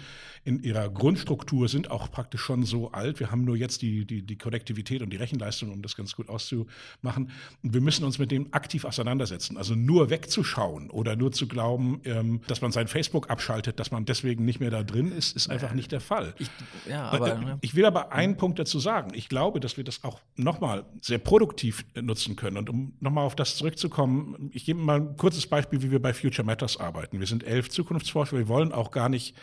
[0.44, 3.20] in ihrer Grundstruktur sind auch praktisch schon so alt.
[3.20, 6.28] Wir haben nur jetzt die, die, die Konnektivität und die Rechenleistung, um das ganz gut
[6.28, 7.30] auszumachen.
[7.62, 9.56] Und wir müssen uns mit dem aktiv auseinandersetzen.
[9.56, 14.04] Also nur wegzuschauen oder nur zu glauben, ähm, dass man sein Facebook abschaltet, dass man
[14.04, 16.34] deswegen nicht mehr da drin ist, ist einfach nicht der Fall.
[16.38, 16.48] Ich,
[16.88, 19.12] ja, aber, äh, ich will aber einen Punkt dazu sagen.
[19.14, 22.56] Ich glaube, dass wir das auch nochmal sehr produktiv nutzen können.
[22.56, 26.14] Und um nochmal auf das zurückzukommen, ich gebe mal ein kurzes Beispiel, wie wir bei
[26.14, 27.15] Future Matters arbeiten.
[27.20, 28.36] Wir sind elf Zukunftsforscher.
[28.36, 29.34] Wir wollen auch gar nicht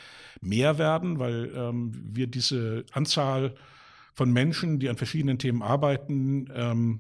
[0.41, 3.55] mehr werden, weil ähm, wir diese Anzahl
[4.13, 6.99] von Menschen, die an verschiedenen Themen arbeiten, ähm,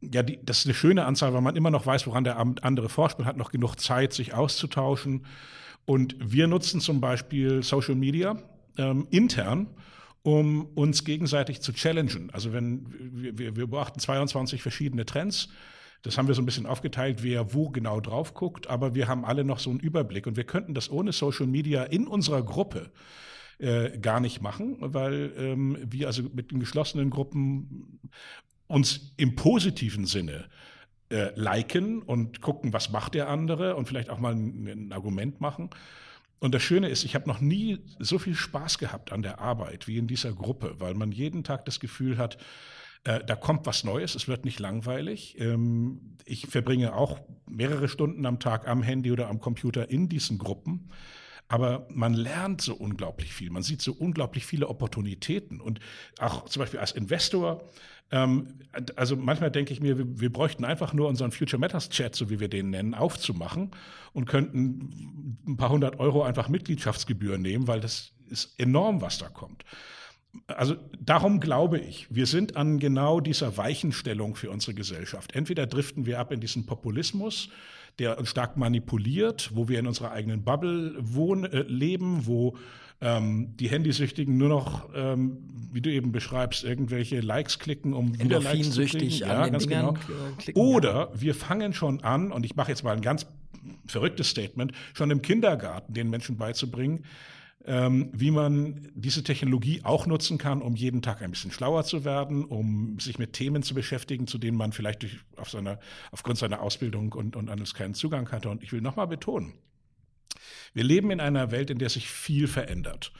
[0.00, 2.88] ja, die, das ist eine schöne Anzahl, weil man immer noch weiß, woran der andere
[2.88, 3.18] forscht.
[3.18, 5.26] Man hat noch genug Zeit, sich auszutauschen.
[5.84, 8.36] Und wir nutzen zum Beispiel Social Media
[8.78, 9.68] ähm, intern,
[10.22, 12.30] um uns gegenseitig zu challengen.
[12.32, 15.50] Also wenn wir, wir beobachten 22 verschiedene Trends.
[16.04, 19.24] Das haben wir so ein bisschen aufgeteilt, wer wo genau drauf guckt, aber wir haben
[19.24, 22.90] alle noch so einen Überblick und wir könnten das ohne Social Media in unserer Gruppe
[23.58, 28.00] äh, gar nicht machen, weil ähm, wir also mit den geschlossenen Gruppen
[28.66, 30.44] uns im positiven Sinne
[31.08, 35.40] äh, liken und gucken, was macht der andere und vielleicht auch mal ein, ein Argument
[35.40, 35.70] machen.
[36.38, 39.88] Und das Schöne ist, ich habe noch nie so viel Spaß gehabt an der Arbeit
[39.88, 42.36] wie in dieser Gruppe, weil man jeden Tag das Gefühl hat,
[43.04, 45.36] äh, da kommt was Neues, es wird nicht langweilig.
[45.38, 50.38] Ähm, ich verbringe auch mehrere Stunden am Tag am Handy oder am Computer in diesen
[50.38, 50.90] Gruppen.
[51.48, 53.50] Aber man lernt so unglaublich viel.
[53.50, 55.60] Man sieht so unglaublich viele Opportunitäten.
[55.60, 55.78] Und
[56.18, 57.68] auch zum Beispiel als Investor,
[58.10, 58.60] ähm,
[58.96, 62.30] also manchmal denke ich mir, wir, wir, bräuchten einfach nur unseren Future Matters Chat, so
[62.30, 63.72] wie wir den nennen, aufzumachen
[64.14, 69.28] und könnten ein paar hundert Euro einfach Mitgliedschaftsgebühr nehmen, weil das ist enorm, was da
[69.28, 69.64] kommt.
[70.46, 75.34] Also darum glaube ich, wir sind an genau dieser Weichenstellung für unsere Gesellschaft.
[75.34, 77.48] Entweder driften wir ab in diesen Populismus,
[77.98, 82.56] der uns stark manipuliert, wo wir in unserer eigenen Bubble wohnen, äh, leben, wo
[83.00, 85.38] ähm, die Handysüchtigen nur noch, ähm,
[85.72, 89.10] wie du eben beschreibst, irgendwelche Likes klicken, um wieder Likes zu kriegen.
[89.10, 90.36] Ja, ganz Dingern genau.
[90.38, 91.20] Klicken, Oder ja.
[91.20, 93.26] wir fangen schon an, und ich mache jetzt mal ein ganz
[93.86, 97.04] verrücktes Statement, schon im Kindergarten den Menschen beizubringen,
[97.66, 102.04] ähm, wie man diese Technologie auch nutzen kann, um jeden Tag ein bisschen schlauer zu
[102.04, 105.78] werden, um sich mit Themen zu beschäftigen, zu denen man vielleicht durch, auf seiner,
[106.10, 108.50] aufgrund seiner Ausbildung und, und alles keinen Zugang hatte.
[108.50, 109.54] Und ich will nochmal betonen,
[110.74, 113.12] wir leben in einer Welt, in der sich viel verändert.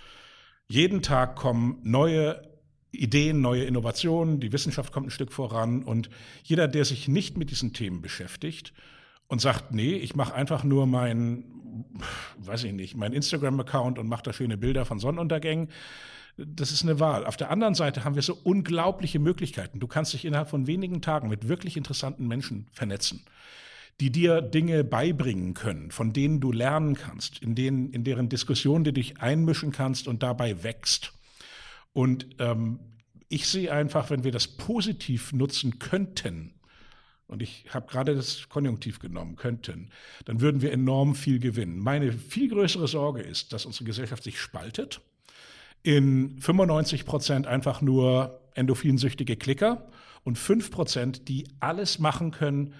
[0.66, 2.42] Jeden Tag kommen neue
[2.90, 6.10] Ideen, neue Innovationen, die Wissenschaft kommt ein Stück voran und
[6.42, 8.72] jeder, der sich nicht mit diesen Themen beschäftigt
[9.28, 11.44] und sagt, nee, ich mache einfach nur mein,
[12.38, 15.68] weiß ich nicht, mein Instagram-Account und mache da schöne Bilder von Sonnenuntergängen,
[16.36, 17.26] das ist eine Wahl.
[17.26, 19.78] Auf der anderen Seite haben wir so unglaubliche Möglichkeiten.
[19.78, 23.24] Du kannst dich innerhalb von wenigen Tagen mit wirklich interessanten Menschen vernetzen
[24.00, 28.84] die dir Dinge beibringen können, von denen du lernen kannst, in, denen, in deren Diskussion
[28.84, 31.12] du dich einmischen kannst und dabei wächst.
[31.92, 32.80] Und ähm,
[33.28, 36.54] ich sehe einfach, wenn wir das positiv nutzen könnten,
[37.26, 39.90] und ich habe gerade das Konjunktiv genommen, könnten,
[40.24, 41.78] dann würden wir enorm viel gewinnen.
[41.78, 45.00] Meine viel größere Sorge ist, dass unsere Gesellschaft sich spaltet
[45.84, 49.86] in 95 Prozent einfach nur endophinsüchtige Klicker
[50.24, 52.74] und 5 Prozent, die alles machen können,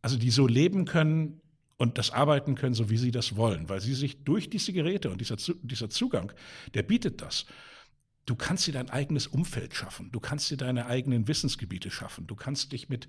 [0.00, 1.40] also die so leben können
[1.76, 5.10] und das arbeiten können, so wie sie das wollen, weil sie sich durch diese Geräte
[5.10, 6.32] und dieser, dieser Zugang,
[6.74, 7.46] der bietet das.
[8.28, 12.34] Du kannst dir dein eigenes Umfeld schaffen, du kannst dir deine eigenen Wissensgebiete schaffen, du
[12.36, 13.08] kannst dich mit,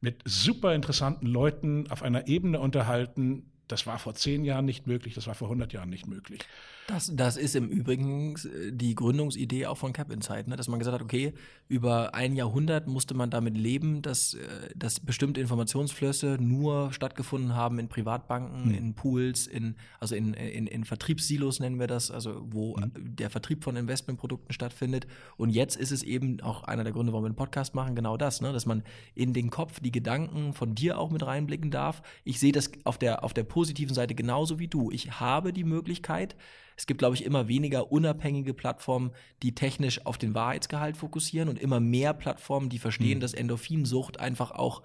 [0.00, 5.12] mit super interessanten Leuten auf einer Ebene unterhalten, das war vor zehn Jahren nicht möglich,
[5.12, 6.40] das war vor 100 Jahren nicht möglich.
[6.86, 10.56] Das, das ist im Übrigen äh, die Gründungsidee auch von Cap Insight, ne?
[10.56, 11.32] dass man gesagt hat, okay,
[11.66, 17.78] über ein Jahrhundert musste man damit leben, dass, äh, dass bestimmte Informationsflüsse nur stattgefunden haben
[17.78, 18.74] in Privatbanken, mhm.
[18.74, 22.92] in Pools, in, also in, in, in Vertriebssilos nennen wir das, also wo mhm.
[23.16, 25.06] der Vertrieb von Investmentprodukten stattfindet.
[25.38, 28.18] Und jetzt ist es eben auch einer der Gründe, warum wir einen Podcast machen, genau
[28.18, 28.52] das, ne?
[28.52, 28.82] dass man
[29.14, 32.02] in den Kopf die Gedanken von dir auch mit reinblicken darf.
[32.24, 34.90] Ich sehe das auf der, auf der positiven Seite genauso wie du.
[34.90, 36.36] Ich habe die Möglichkeit,
[36.76, 41.58] es gibt, glaube ich, immer weniger unabhängige Plattformen, die technisch auf den Wahrheitsgehalt fokussieren und
[41.58, 43.22] immer mehr Plattformen, die verstehen, mhm.
[43.22, 44.82] dass Endorphinsucht einfach auch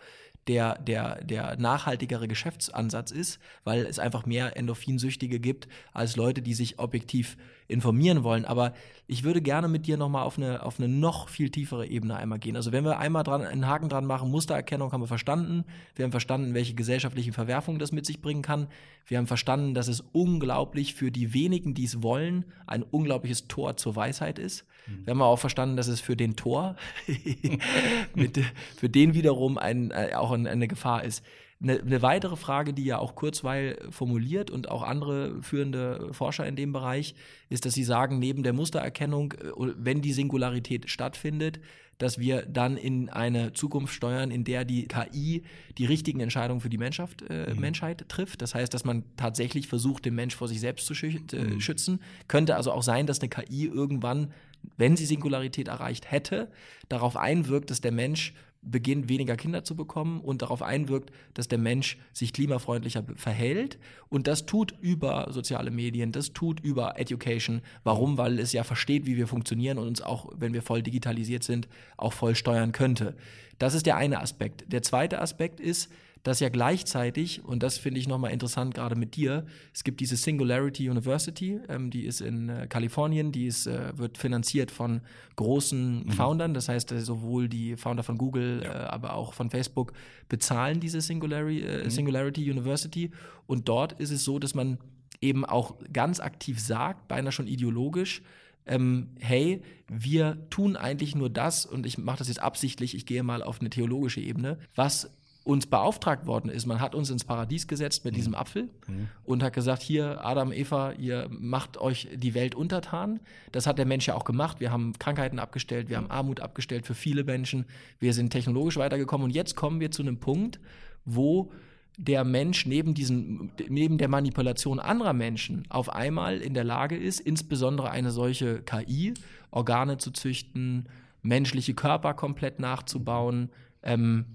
[0.47, 6.53] der, der, der nachhaltigere Geschäftsansatz ist, weil es einfach mehr Endorphinsüchtige gibt als Leute, die
[6.53, 7.37] sich objektiv
[7.69, 8.45] informieren wollen.
[8.45, 8.73] Aber
[9.07, 12.39] ich würde gerne mit dir nochmal auf eine, auf eine noch viel tiefere Ebene einmal
[12.39, 12.55] gehen.
[12.55, 15.63] Also wenn wir einmal dran, einen Haken dran machen, Mustererkennung haben wir verstanden.
[15.95, 18.67] Wir haben verstanden, welche gesellschaftlichen Verwerfungen das mit sich bringen kann.
[19.05, 23.77] Wir haben verstanden, dass es unglaublich für die wenigen, die es wollen, ein unglaubliches Tor
[23.77, 24.65] zur Weisheit ist.
[24.87, 25.05] Mhm.
[25.05, 26.75] Wir haben auch verstanden, dass es für den Tor,
[28.15, 28.39] mit,
[28.77, 31.23] für den wiederum ein, äh, auch eine Gefahr ist.
[31.61, 36.55] Eine, eine, weitere Frage, die ja auch Kurzweil formuliert und auch andere führende Forscher in
[36.55, 37.15] dem Bereich,
[37.49, 41.59] ist, dass sie sagen, neben der Mustererkennung, äh, wenn die Singularität stattfindet,
[41.99, 45.43] dass wir dann in eine Zukunft steuern, in der die KI
[45.77, 47.59] die richtigen Entscheidungen für die Menschheit, äh, mhm.
[47.59, 48.41] Menschheit trifft.
[48.41, 51.59] Das heißt, dass man tatsächlich versucht, den Mensch vor sich selbst zu schü äh, mhm.
[51.59, 51.99] schützen.
[52.29, 54.31] Könnte also auch sein, dass eine KI irgendwann,
[54.77, 56.49] wenn sie Singularität erreicht hätte,
[56.87, 61.57] darauf einwirkt, dass der Mensch beginnt, weniger Kinder zu bekommen und darauf einwirkt, dass der
[61.57, 63.79] Mensch sich klimafreundlicher verhält.
[64.09, 67.61] Und das tut über soziale Medien, das tut über Education.
[67.83, 68.17] Warum?
[68.17, 71.67] Weil es ja versteht, wie wir funktionieren und uns auch, wenn wir voll digitalisiert sind,
[71.97, 73.15] auch voll steuern könnte.
[73.59, 74.71] Das ist der eine Aspekt.
[74.71, 75.91] Der zweite Aspekt ist,
[76.23, 80.17] dass ja gleichzeitig, und das finde ich nochmal interessant, gerade mit dir, es gibt diese
[80.17, 85.01] Singularity University, ähm, die ist in äh, Kalifornien, die ist, äh, wird finanziert von
[85.37, 86.11] großen mhm.
[86.11, 88.71] Foundern, das heißt äh, sowohl die Founder von Google, ja.
[88.71, 89.93] äh, aber auch von Facebook
[90.27, 91.89] bezahlen diese Singularity, äh, mhm.
[91.89, 93.11] Singularity University.
[93.47, 94.77] Und dort ist es so, dass man
[95.21, 98.21] eben auch ganz aktiv sagt, beinahe schon ideologisch,
[98.65, 103.23] ähm, hey, wir tun eigentlich nur das, und ich mache das jetzt absichtlich, ich gehe
[103.23, 105.11] mal auf eine theologische Ebene, was
[105.43, 106.65] uns beauftragt worden ist.
[106.65, 108.17] Man hat uns ins Paradies gesetzt mit mhm.
[108.17, 109.07] diesem Apfel mhm.
[109.23, 113.19] und hat gesagt, hier, Adam, Eva, ihr macht euch die Welt untertan.
[113.51, 114.59] Das hat der Mensch ja auch gemacht.
[114.59, 117.65] Wir haben Krankheiten abgestellt, wir haben Armut abgestellt für viele Menschen.
[117.99, 120.59] Wir sind technologisch weitergekommen und jetzt kommen wir zu einem Punkt,
[121.05, 121.51] wo
[121.97, 127.19] der Mensch neben, diesen, neben der Manipulation anderer Menschen auf einmal in der Lage ist,
[127.19, 129.13] insbesondere eine solche KI,
[129.51, 130.87] Organe zu züchten,
[131.21, 133.49] menschliche Körper komplett nachzubauen,
[133.83, 134.25] ähm,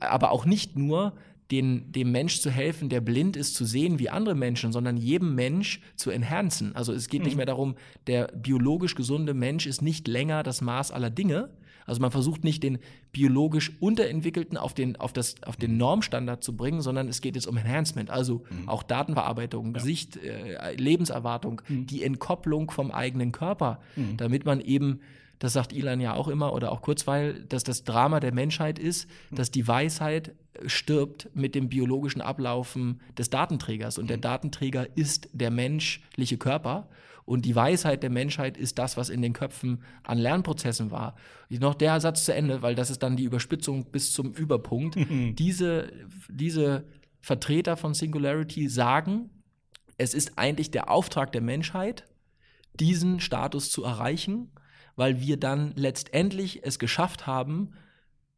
[0.00, 1.14] aber auch nicht nur
[1.50, 5.34] den, dem Mensch zu helfen, der blind ist, zu sehen wie andere Menschen, sondern jedem
[5.34, 6.74] Mensch zu enhancen.
[6.74, 7.26] Also es geht mhm.
[7.26, 7.74] nicht mehr darum,
[8.06, 11.50] der biologisch gesunde Mensch ist nicht länger das Maß aller Dinge.
[11.84, 12.78] Also man versucht nicht den
[13.10, 17.46] biologisch Unterentwickelten auf den, auf das, auf den Normstandard zu bringen, sondern es geht jetzt
[17.46, 18.68] um Enhancement, also mhm.
[18.68, 19.72] auch Datenverarbeitung, ja.
[19.72, 21.86] Gesicht, äh, Lebenserwartung, mhm.
[21.86, 24.16] die Entkopplung vom eigenen Körper, mhm.
[24.16, 25.00] damit man eben
[25.42, 29.08] das sagt Ilan ja auch immer oder auch Kurzweil, dass das Drama der Menschheit ist,
[29.32, 33.98] dass die Weisheit stirbt mit dem biologischen Ablaufen des Datenträgers.
[33.98, 34.22] Und der mhm.
[34.22, 36.88] Datenträger ist der menschliche Körper.
[37.24, 41.16] Und die Weisheit der Menschheit ist das, was in den Köpfen an Lernprozessen war.
[41.48, 44.96] Noch der Satz zu Ende, weil das ist dann die Überspitzung bis zum Überpunkt.
[45.40, 45.90] diese,
[46.28, 46.84] diese
[47.20, 49.28] Vertreter von Singularity sagen,
[49.98, 52.04] es ist eigentlich der Auftrag der Menschheit,
[52.78, 54.52] diesen Status zu erreichen
[54.96, 57.72] weil wir dann letztendlich es geschafft haben,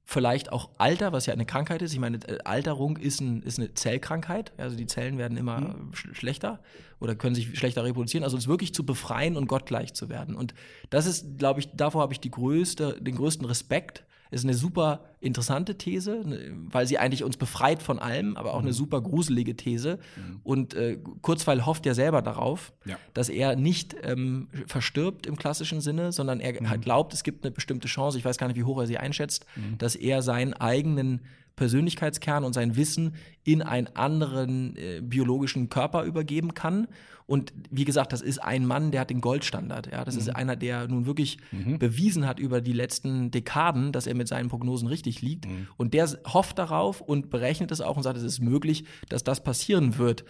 [0.04, 1.92] vielleicht auch Alter, was ja eine Krankheit ist.
[1.92, 4.52] Ich meine, äh, Alterung ist, ein, ist eine Zellkrankheit.
[4.58, 5.94] Also die Zellen werden immer mhm.
[5.94, 6.60] sch schlechter
[7.00, 8.22] oder können sich schlechter reproduzieren.
[8.22, 10.36] Also uns wirklich zu befreien und gottgleich zu werden.
[10.36, 10.54] Und
[10.90, 15.76] das ist, glaube ich, davor habe ich größte, den größten Respekt, ist eine super interessante
[15.76, 18.66] These, ne, weil sie eigentlich uns befreit von allem, aber auch mhm.
[18.66, 19.98] eine super gruselige These.
[20.16, 20.40] Mhm.
[20.42, 22.98] Und äh, Kurzweil hofft ja selber darauf, ja.
[23.14, 26.80] dass er nicht ähm, verstirbt im klassischen Sinne, sondern er mhm.
[26.80, 29.46] glaubt, es gibt eine bestimmte Chance, ich weiß gar nicht, wie hoch er sie einschätzt,
[29.56, 29.78] mhm.
[29.78, 31.20] dass er seinen eigenen
[31.56, 33.14] Persönlichkeitskern und sein Wissen
[33.44, 36.88] in einen anderen äh, biologischen Körper übergeben kann.
[37.26, 39.90] Und wie gesagt, das ist ein Mann, der hat den Goldstandard.
[39.90, 40.20] Ja, das mhm.
[40.20, 41.78] ist einer, der nun wirklich mhm.
[41.78, 45.46] bewiesen hat über die letzten Dekaden, dass er mit seinen Prognosen richtig liegt.
[45.46, 45.68] Mhm.
[45.76, 49.42] Und der hofft darauf und berechnet es auch und sagt, es ist möglich, dass das
[49.42, 50.24] passieren wird.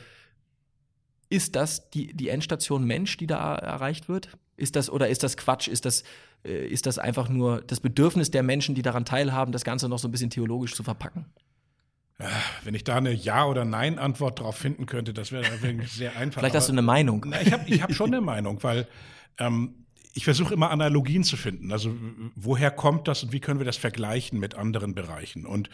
[1.30, 4.36] Ist das die, die Endstation Mensch, die da erreicht wird?
[4.56, 5.68] Ist das oder ist das Quatsch?
[5.68, 6.04] Ist das,
[6.44, 9.98] äh, ist das einfach nur das Bedürfnis der Menschen, die daran teilhaben, das Ganze noch
[9.98, 11.26] so ein bisschen theologisch zu verpacken?
[12.62, 15.44] Wenn ich da eine Ja- oder Nein-Antwort drauf finden könnte, das wäre
[15.86, 16.40] sehr einfach.
[16.40, 17.26] Vielleicht hast du eine Meinung.
[17.28, 18.86] Na, ich habe ich hab schon eine Meinung, weil
[19.38, 21.72] ähm, ich versuche immer Analogien zu finden.
[21.72, 21.94] Also
[22.36, 25.44] woher kommt das und wie können wir das vergleichen mit anderen Bereichen?
[25.44, 25.70] Und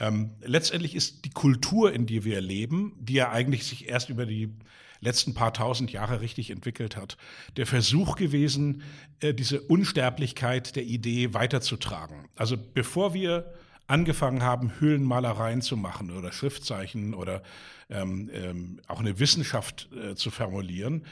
[0.00, 4.26] ähm, letztendlich ist die Kultur, in der wir leben, die ja eigentlich sich erst über
[4.26, 4.52] die
[5.00, 7.16] letzten paar tausend Jahre richtig entwickelt hat.
[7.56, 8.82] Der Versuch gewesen,
[9.20, 12.28] äh, diese Unsterblichkeit der Idee weiterzutragen.
[12.36, 13.52] Also bevor wir
[13.86, 17.42] angefangen haben, Höhlenmalereien zu machen oder Schriftzeichen oder
[17.88, 21.04] ähm, ähm, auch eine Wissenschaft äh, zu formulieren,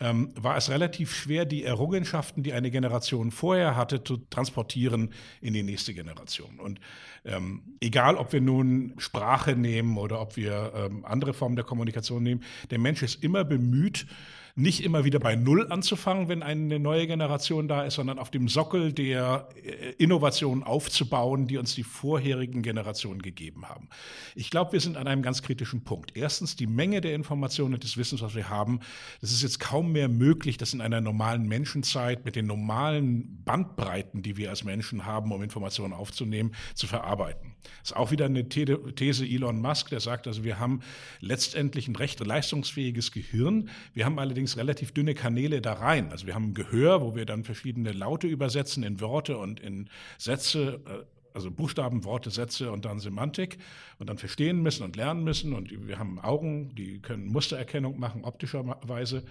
[0.00, 5.54] ähm, war es relativ schwer, die Errungenschaften, die eine Generation vorher hatte, zu transportieren in
[5.54, 6.58] die nächste Generation.
[6.58, 6.80] Und
[7.24, 12.22] ähm, egal, ob wir nun Sprache nehmen oder ob wir ähm, andere Formen der Kommunikation
[12.22, 14.06] nehmen, der Mensch ist immer bemüht,
[14.54, 18.48] nicht immer wieder bei Null anzufangen, wenn eine neue Generation da ist, sondern auf dem
[18.48, 23.88] Sockel der äh, Innovationen aufzubauen, die uns die vorherigen Generationen gegeben haben.
[24.34, 26.16] Ich glaube, wir sind an einem ganz kritischen Punkt.
[26.16, 28.80] Erstens, die Menge der Informationen und des Wissens, was wir haben,
[29.20, 34.22] das ist jetzt kaum mehr möglich, das in einer normalen Menschenzeit mit den normalen Bandbreiten,
[34.22, 37.54] die wir als Menschen haben, um Informationen aufzunehmen, zu verarbeiten.
[37.82, 40.80] Das ist auch wieder eine These Elon Musk, der sagt, also wir haben
[41.20, 43.70] letztendlich ein recht leistungsfähiges Gehirn.
[43.94, 46.10] Wir haben allerdings allerdings relativ dünne Kanäle da rein.
[46.10, 49.88] Also wir haben ein Gehör, wo wir dann verschiedene Laute übersetzen in Worte und in
[50.18, 53.58] Sätze, äh, also Buchstaben, Worte, Sätze und dann Semantik
[53.98, 55.52] und dann verstehen müssen und lernen müssen.
[55.52, 59.22] Und wir haben Augen, die können Mustererkennung machen, optischerweise.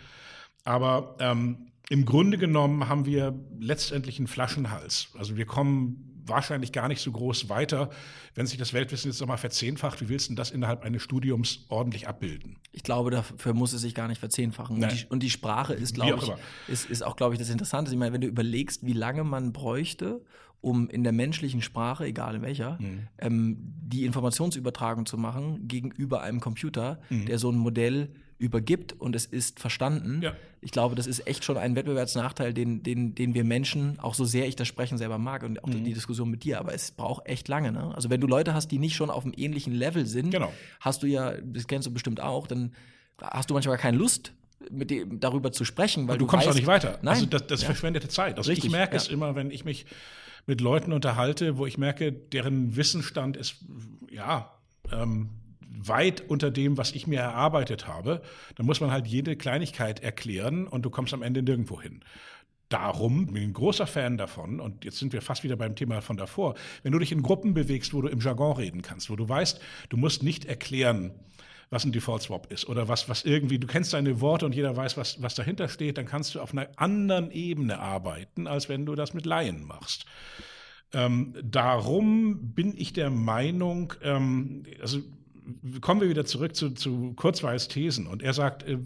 [0.64, 5.10] Aber ähm, im Grunde genommen haben wir letztendlich einen Flaschenhals.
[5.18, 7.90] Also wir kommen wahrscheinlich gar nicht so groß weiter.
[8.36, 12.08] Wenn sich das Weltwissen jetzt nochmal verzehnfacht, wie willst du das innerhalb eines Studiums ordentlich
[12.08, 12.58] abbilden?
[12.72, 14.82] Ich glaube, dafür muss es sich gar nicht verzehnfachen.
[14.82, 17.92] Und die, und die, Sprache ist, glaube ich, ist, ist auch, glaube ich, das Interessante.
[17.92, 20.22] Ich meine, wenn du überlegst, wie lange man bräuchte,
[20.62, 23.08] um in der menschlichen Sprache, egal in welcher, mhm.
[23.18, 27.26] ähm, die Informationsübertragung zu machen gegenüber einem Computer, mhm.
[27.26, 30.22] der so ein Modell übergibt und es ist verstanden.
[30.24, 30.34] Ja.
[30.62, 34.26] Ich glaube, das ist echt schon ein Wettbewerbsnachteil, den, den, den wir Menschen, auch so
[34.26, 35.84] sehr ich das Sprechen selber mag und auch mhm.
[35.84, 37.72] die Diskussion mit dir, aber es braucht echt lange.
[37.72, 37.94] Ne?
[37.96, 40.52] Also wenn du Leute hast, die nicht schon auf einem ähnlichen Level sind, genau.
[40.80, 42.74] hast du ja, das kennst du bestimmt auch, dann
[43.22, 44.34] hast du manchmal keine Lust,
[44.70, 47.00] mit dem, darüber zu sprechen, weil du, du kommst weißt, auch nicht weiter.
[47.02, 47.16] Nein.
[47.16, 47.68] Also das, das ja.
[47.68, 48.38] verschwendete Zeit.
[48.38, 49.02] Also Richtig, ich merke ja.
[49.02, 49.86] es immer, wenn ich mich
[50.46, 53.58] mit Leuten unterhalte, wo ich merke, deren Wissensstand ist
[54.12, 54.52] ja
[54.92, 55.30] ähm,
[55.74, 58.22] weit unter dem, was ich mir erarbeitet habe,
[58.56, 62.04] dann muss man halt jede Kleinigkeit erklären und du kommst am Ende nirgendwo hin.
[62.70, 66.02] Darum bin ich ein großer Fan davon, und jetzt sind wir fast wieder beim Thema
[66.02, 69.16] von davor, wenn du dich in Gruppen bewegst, wo du im Jargon reden kannst, wo
[69.16, 69.60] du weißt,
[69.90, 71.12] du musst nicht erklären,
[71.70, 74.76] was ein Default Swap ist oder was, was irgendwie, du kennst deine Worte und jeder
[74.76, 78.86] weiß, was, was dahinter steht, dann kannst du auf einer anderen Ebene arbeiten, als wenn
[78.86, 80.06] du das mit Laien machst.
[80.94, 85.00] Ähm, darum bin ich der Meinung, ähm, also
[85.82, 88.08] kommen wir wieder zurück zu, zu Kurzweils Thesen.
[88.08, 88.78] Und er sagt, äh,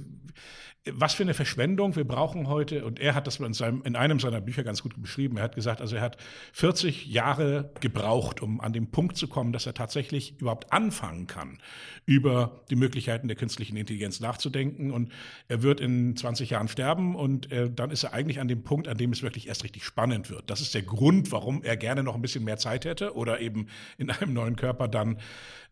[0.91, 1.95] was für eine Verschwendung.
[1.95, 4.93] Wir brauchen heute, und er hat das in, seinem, in einem seiner Bücher ganz gut
[5.01, 6.17] beschrieben, er hat gesagt, also er hat
[6.53, 11.57] 40 Jahre gebraucht, um an den Punkt zu kommen, dass er tatsächlich überhaupt anfangen kann,
[12.05, 14.91] über die Möglichkeiten der künstlichen Intelligenz nachzudenken.
[14.91, 15.11] Und
[15.47, 18.87] er wird in 20 Jahren sterben und äh, dann ist er eigentlich an dem Punkt,
[18.87, 20.49] an dem es wirklich erst richtig spannend wird.
[20.49, 23.67] Das ist der Grund, warum er gerne noch ein bisschen mehr Zeit hätte oder eben
[23.97, 25.17] in einem neuen Körper dann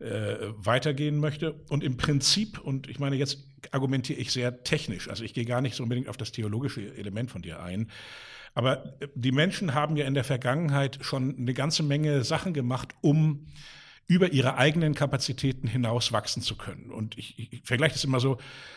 [0.00, 1.52] äh, weitergehen möchte.
[1.68, 5.08] Und im Prinzip, und ich meine, jetzt argumentiere ich sehr technisch.
[5.08, 7.90] Also ich gehe gar nicht so unbedingt auf das theologische Element von dir ein.
[8.54, 13.46] Aber die Menschen haben ja in der Vergangenheit schon eine ganze Menge Sachen gemacht, um
[14.06, 16.90] über ihre eigenen Kapazitäten hinaus wachsen zu können.
[16.90, 18.36] Und ich, ich vergleiche das immer so,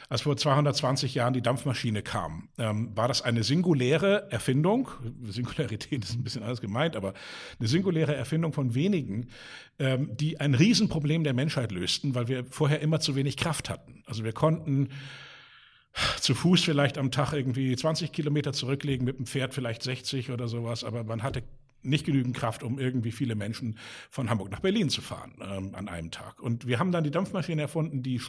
[0.10, 4.90] als vor 220 Jahren die Dampfmaschine kam, ähm, war das eine singuläre Erfindung.
[5.24, 7.14] Singularität ist ein bisschen anders gemeint, aber
[7.60, 9.28] eine singuläre Erfindung von wenigen,
[9.80, 14.04] ähm, die ein Riesenproblem der Menschheit lösten, weil wir vorher immer zu wenig Kraft hatten.
[14.06, 14.90] Also wir konnten
[16.22, 20.48] zu Fuß vielleicht am Tag irgendwie 20 Kilometer zurücklegen, mit dem Pferd vielleicht 60 oder
[20.48, 21.44] sowas, aber man hatte
[21.88, 23.78] nicht genügend Kraft, um irgendwie viele Menschen
[24.10, 26.42] von Hamburg nach Berlin zu fahren ähm, an einem Tag.
[26.42, 28.22] Und wir haben dann die Dampfmaschine erfunden, die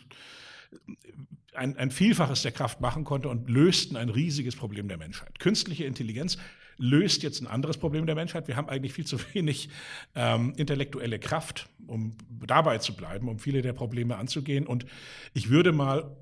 [1.55, 5.39] ein, ein Vielfaches der Kraft machen konnte und lösten ein riesiges Problem der Menschheit.
[5.39, 6.39] Künstliche Intelligenz
[6.79, 8.49] löst jetzt ein anderes Problem der Menschheit.
[8.49, 9.69] Wir haben eigentlich viel zu wenig
[10.15, 14.67] ähm, intellektuelle Kraft, um dabei zu bleiben, um viele der Probleme anzugehen.
[14.67, 14.87] Und
[15.35, 16.17] ich würde mal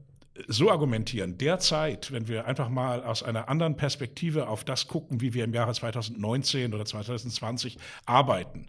[0.49, 5.35] so argumentieren, derzeit, wenn wir einfach mal aus einer anderen Perspektive auf das gucken, wie
[5.35, 8.67] wir im Jahre 2019 oder 2020 arbeiten,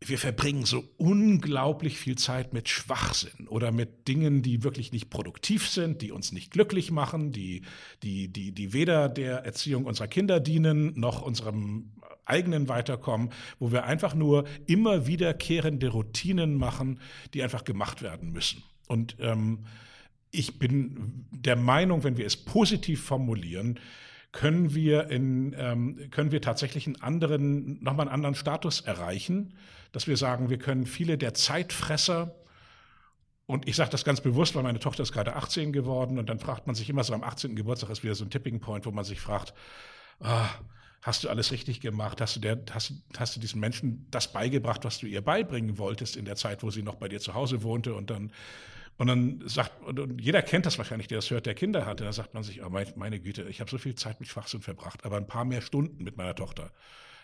[0.00, 5.68] wir verbringen so unglaublich viel Zeit mit Schwachsinn oder mit Dingen, die wirklich nicht produktiv
[5.68, 7.62] sind, die uns nicht glücklich machen, die,
[8.02, 11.90] die, die, die weder der Erziehung unserer Kinder dienen, noch unserem
[12.24, 17.00] eigenen Weiterkommen, wo wir einfach nur immer wiederkehrende Routinen machen,
[17.34, 18.62] die einfach gemacht werden müssen.
[18.86, 19.64] Und ähm,
[20.30, 23.78] ich bin der Meinung, wenn wir es positiv formulieren,
[24.32, 29.54] können wir, in, ähm, können wir tatsächlich einen anderen, nochmal einen anderen Status erreichen,
[29.92, 32.34] dass wir sagen, wir können viele der Zeitfresser,
[33.46, 36.38] und ich sage das ganz bewusst, weil meine Tochter ist gerade 18 geworden und dann
[36.38, 37.56] fragt man sich immer so am 18.
[37.56, 39.54] Geburtstag ist wieder so ein Tipping Point, wo man sich fragt,
[40.20, 40.50] ah,
[41.00, 42.20] hast du alles richtig gemacht?
[42.20, 46.14] Hast du, der, hast, hast du diesen Menschen das beigebracht, was du ihr beibringen wolltest
[46.18, 48.32] in der Zeit, wo sie noch bei dir zu Hause wohnte und dann
[48.98, 52.12] und dann sagt, und jeder kennt das wahrscheinlich, der das hört, der Kinder hatte, da
[52.12, 55.16] sagt man sich, oh meine Güte, ich habe so viel Zeit mit Schwachsinn verbracht, aber
[55.16, 56.72] ein paar mehr Stunden mit meiner Tochter.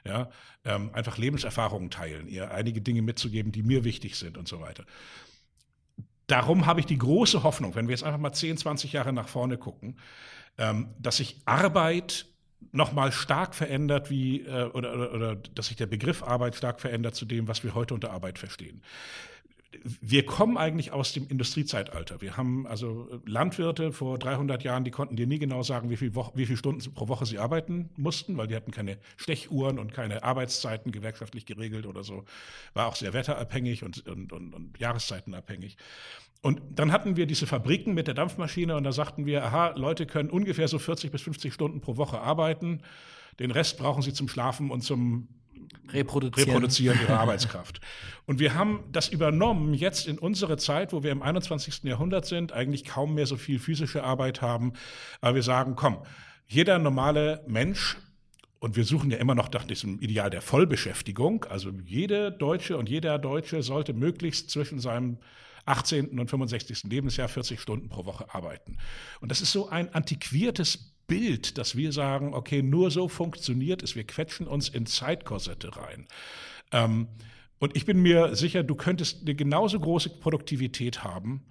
[0.07, 0.31] Ja,
[0.67, 4.85] ähm, einfach Lebenserfahrungen teilen, ihr einige Dinge mitzugeben, die mir wichtig sind und so weiter.
[6.27, 9.29] Darum habe ich die große Hoffnung, wenn wir jetzt einfach mal 10, 20 Jahre nach
[9.29, 9.99] vorne gucken,
[10.59, 12.27] ähm, dass sich Arbeit
[12.71, 17.15] nochmal stark verändert, wie, äh, oder, oder, oder dass sich der Begriff Arbeit stark verändert
[17.15, 18.83] zu dem, was wir heute unter Arbeit verstehen
[19.83, 22.21] wir kommen eigentlich aus dem Industriezeitalter.
[22.21, 26.15] Wir haben also Landwirte vor 300 Jahren, die konnten dir nie genau sagen, wie viele
[26.35, 30.23] wie viel Stunden pro Woche sie arbeiten mussten, weil die hatten keine Stechuhren und keine
[30.23, 32.25] Arbeitszeiten gewerkschaftlich geregelt oder so.
[32.75, 35.77] War auch sehr wetterabhängig und, und, und, und Jahreszeitenabhängig.
[36.43, 40.05] Und dann hatten wir diese Fabriken mit der Dampfmaschine und da sagten wir, aha, Leute
[40.05, 42.83] können ungefähr so 40 bis 50 Stunden pro Woche arbeiten.
[43.39, 45.29] Den Rest brauchen sie zum Schlafen und zum
[45.93, 46.51] reproduzieren.
[46.51, 47.81] reproduzieren ihre Arbeitskraft.
[48.27, 51.85] Und wir haben das übernommen jetzt in unsere Zeit, wo wir im 21.
[51.85, 54.73] Jahrhundert sind, eigentlich kaum mehr so viel physische Arbeit haben.
[55.21, 55.99] Aber wir sagen, komm,
[56.47, 57.97] jeder normale Mensch
[58.61, 61.45] und wir suchen ja immer noch nach diesem Ideal der Vollbeschäftigung.
[61.45, 65.19] Also jede Deutsche und jeder Deutsche sollte möglichst zwischen seinem
[65.67, 66.19] 18.
[66.19, 66.85] und 65.
[66.85, 68.79] Lebensjahr 40 Stunden pro Woche arbeiten.
[69.21, 73.97] Und das ist so ein antiquiertes Bild, dass wir sagen, okay, nur so funktioniert es.
[73.97, 76.07] Wir quetschen uns in Zeitkorsette rein.
[76.73, 77.09] Ähm,
[77.59, 81.45] und ich bin mir sicher, du könntest eine genauso große Produktivität haben,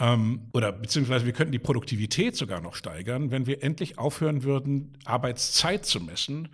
[0.00, 4.96] ähm, oder beziehungsweise wir könnten die Produktivität sogar noch steigern, wenn wir endlich aufhören würden,
[5.04, 6.48] Arbeitszeit zu messen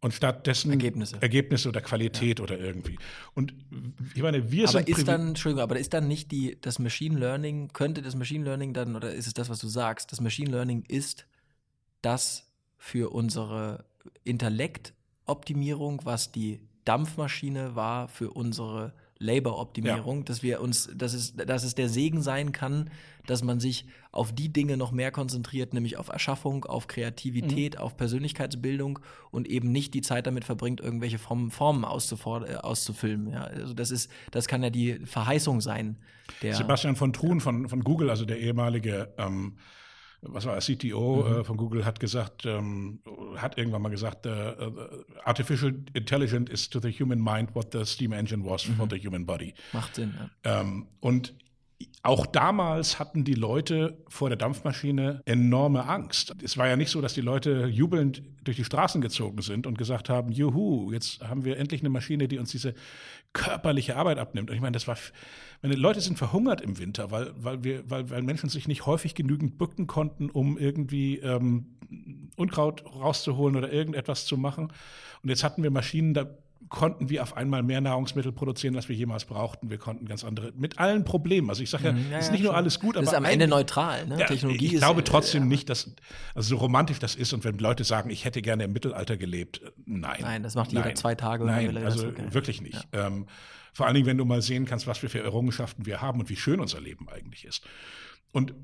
[0.00, 2.42] und stattdessen Ergebnisse, Ergebnisse oder Qualität ja.
[2.42, 2.98] oder irgendwie.
[3.34, 3.54] Und
[4.14, 4.88] ich meine, wir aber sind.
[4.88, 8.74] Ist dann, Entschuldigung, aber ist dann nicht die, das Machine Learning, könnte das Machine Learning
[8.74, 11.26] dann, oder ist es das, was du sagst, das Machine Learning ist
[12.02, 13.84] das für unsere
[14.24, 20.24] Intellektoptimierung, was die Dampfmaschine war für unsere Labor-Optimierung, ja.
[20.24, 22.90] dass wir uns, dass es, dass es der Segen sein kann,
[23.26, 27.80] dass man sich auf die Dinge noch mehr konzentriert, nämlich auf Erschaffung, auf Kreativität, mhm.
[27.80, 33.32] auf Persönlichkeitsbildung und eben nicht die Zeit damit verbringt, irgendwelche Formen, Formen äh, auszufilmen.
[33.32, 35.98] Ja, also das ist, das kann ja die Verheißung sein.
[36.40, 39.56] Sebastian von Thun von, von Google, also der ehemalige ähm,
[40.22, 41.40] was war CTO mhm.
[41.40, 43.00] äh, von Google hat gesagt, ähm,
[43.36, 44.30] hat irgendwann mal gesagt, uh,
[45.24, 48.74] Artificial Intelligence is to the human mind what the steam engine was mhm.
[48.74, 49.54] for the human body.
[49.72, 50.14] Macht Sinn,
[50.44, 50.60] ja.
[50.60, 51.34] Ähm, und
[52.02, 56.34] auch damals hatten die Leute vor der Dampfmaschine enorme Angst.
[56.42, 59.76] Es war ja nicht so, dass die Leute jubelnd durch die Straßen gezogen sind und
[59.76, 62.74] gesagt haben, juhu, jetzt haben wir endlich eine Maschine, die uns diese
[63.32, 64.50] körperliche Arbeit abnimmt.
[64.50, 64.96] Und ich meine, das war,
[65.60, 69.14] meine Leute sind verhungert im Winter, weil, weil, wir, weil, weil Menschen sich nicht häufig
[69.14, 71.78] genügend bücken konnten, um irgendwie ähm,
[72.36, 74.72] Unkraut rauszuholen oder irgendetwas zu machen.
[75.22, 76.26] Und jetzt hatten wir Maschinen, da
[76.68, 79.70] konnten wir auf einmal mehr Nahrungsmittel produzieren, als wir jemals brauchten.
[79.70, 81.48] Wir konnten ganz andere, mit allen Problemen.
[81.48, 83.04] Also ich sage ja, mhm, ja, ist nicht ja, nur alles gut, aber.
[83.04, 84.16] Das ist am Ende neutral, ne?
[84.26, 85.48] Technologie ich ist, glaube trotzdem ja.
[85.48, 85.94] nicht, dass,
[86.34, 89.62] also so romantisch das ist und wenn Leute sagen, ich hätte gerne im Mittelalter gelebt,
[89.62, 90.18] äh, nein.
[90.20, 91.44] Nein, das macht jeder zwei Tage.
[91.44, 92.86] Nein, also wirklich nicht.
[92.92, 93.26] Ähm,
[93.72, 96.28] vor allen Dingen, wenn du mal sehen kannst, was wir für Errungenschaften wir haben und
[96.28, 97.64] wie schön unser Leben eigentlich ist.
[98.32, 98.54] Und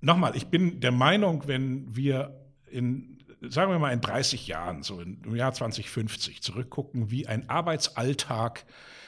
[0.00, 2.38] nochmal, ich bin der Meinung, wenn wir
[2.70, 8.64] in sagen wir mal in 30 Jahren, so im Jahr 2050 zurückgucken, wie ein Arbeitsalltag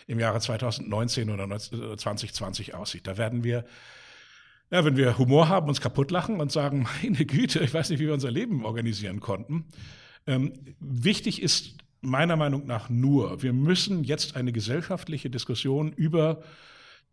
[0.06, 3.06] im Jahre 2019 oder 2020 äh, aussieht.
[3.06, 3.64] Da werden wir,
[4.70, 8.00] ja, wenn wir Humor haben, uns kaputt lachen und sagen, meine Güte, ich weiß nicht,
[8.00, 9.66] wie wir unser Leben organisieren konnten.
[10.26, 16.42] Ähm, wichtig ist meiner Meinung nach nur, wir müssen jetzt eine gesellschaftliche Diskussion über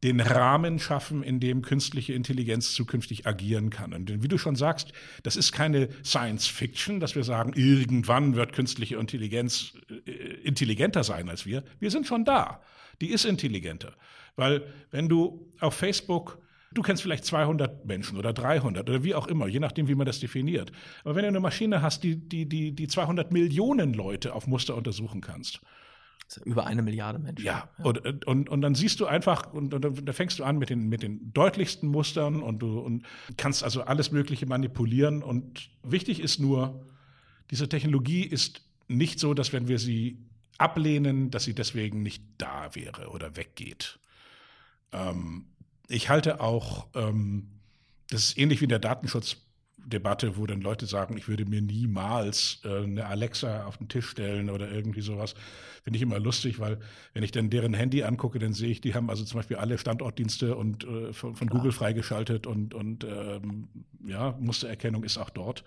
[0.03, 3.93] den Rahmen schaffen, in dem künstliche Intelligenz zukünftig agieren kann.
[3.93, 4.93] Und wie du schon sagst,
[5.23, 9.73] das ist keine Science Fiction, dass wir sagen, irgendwann wird künstliche Intelligenz
[10.05, 10.11] äh,
[10.43, 11.63] intelligenter sein als wir.
[11.79, 12.61] Wir sind schon da.
[12.99, 13.93] Die ist intelligenter.
[14.35, 16.39] Weil wenn du auf Facebook
[16.73, 20.05] Du kennst vielleicht 200 Menschen oder 300 oder wie auch immer, je nachdem, wie man
[20.05, 20.71] das definiert.
[21.03, 24.77] Aber wenn du eine Maschine hast, die, die, die, die 200 Millionen Leute auf Muster
[24.77, 25.59] untersuchen kannst,
[26.37, 27.45] über eine Milliarde Menschen.
[27.45, 27.85] Ja, ja.
[27.85, 30.89] Und, und, und dann siehst du einfach, und, und da fängst du an mit den,
[30.89, 33.05] mit den deutlichsten Mustern und du und
[33.37, 35.23] kannst also alles Mögliche manipulieren.
[35.23, 36.85] Und wichtig ist nur,
[37.49, 40.17] diese Technologie ist nicht so, dass wenn wir sie
[40.57, 43.99] ablehnen, dass sie deswegen nicht da wäre oder weggeht.
[44.91, 45.45] Ähm,
[45.87, 47.47] ich halte auch, ähm,
[48.09, 49.37] das ist ähnlich wie in der Datenschutz
[49.85, 54.09] Debatte, wo dann Leute sagen, ich würde mir niemals äh, eine Alexa auf den Tisch
[54.09, 55.35] stellen oder irgendwie sowas.
[55.83, 56.79] Finde ich immer lustig, weil
[57.13, 59.77] wenn ich dann deren Handy angucke, dann sehe ich, die haben also zum Beispiel alle
[59.77, 63.67] Standortdienste und äh, von, von Google freigeschaltet und, und ähm,
[64.05, 65.63] ja, Mustererkennung ist auch dort.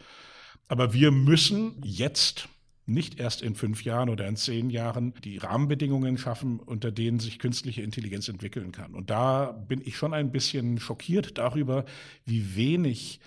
[0.68, 2.48] Aber wir müssen jetzt
[2.86, 7.38] nicht erst in fünf Jahren oder in zehn Jahren die Rahmenbedingungen schaffen, unter denen sich
[7.38, 8.94] künstliche Intelligenz entwickeln kann.
[8.94, 11.84] Und da bin ich schon ein bisschen schockiert darüber,
[12.26, 13.20] wie wenig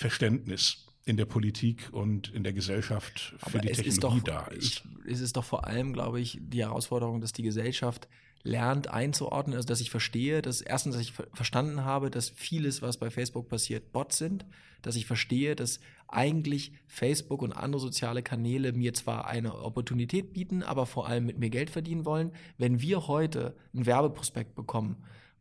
[0.00, 4.82] Verständnis in der Politik und in der Gesellschaft für Aber die Technologie doch, da ist.
[5.04, 8.08] Ich, es ist doch vor allem, glaube ich, die Herausforderung, dass die Gesellschaft
[8.42, 12.96] lernt einzuordnen, also dass ich verstehe, dass erstens, dass ich verstanden habe, dass vieles, was
[12.96, 14.46] bei Facebook passiert, Bots sind,
[14.80, 20.62] dass ich verstehe, dass eigentlich Facebook und andere soziale Kanäle mir zwar eine Opportunität bieten,
[20.62, 22.32] aber vor allem mit mir Geld verdienen wollen.
[22.56, 24.96] Wenn wir heute einen Werbeprospekt bekommen,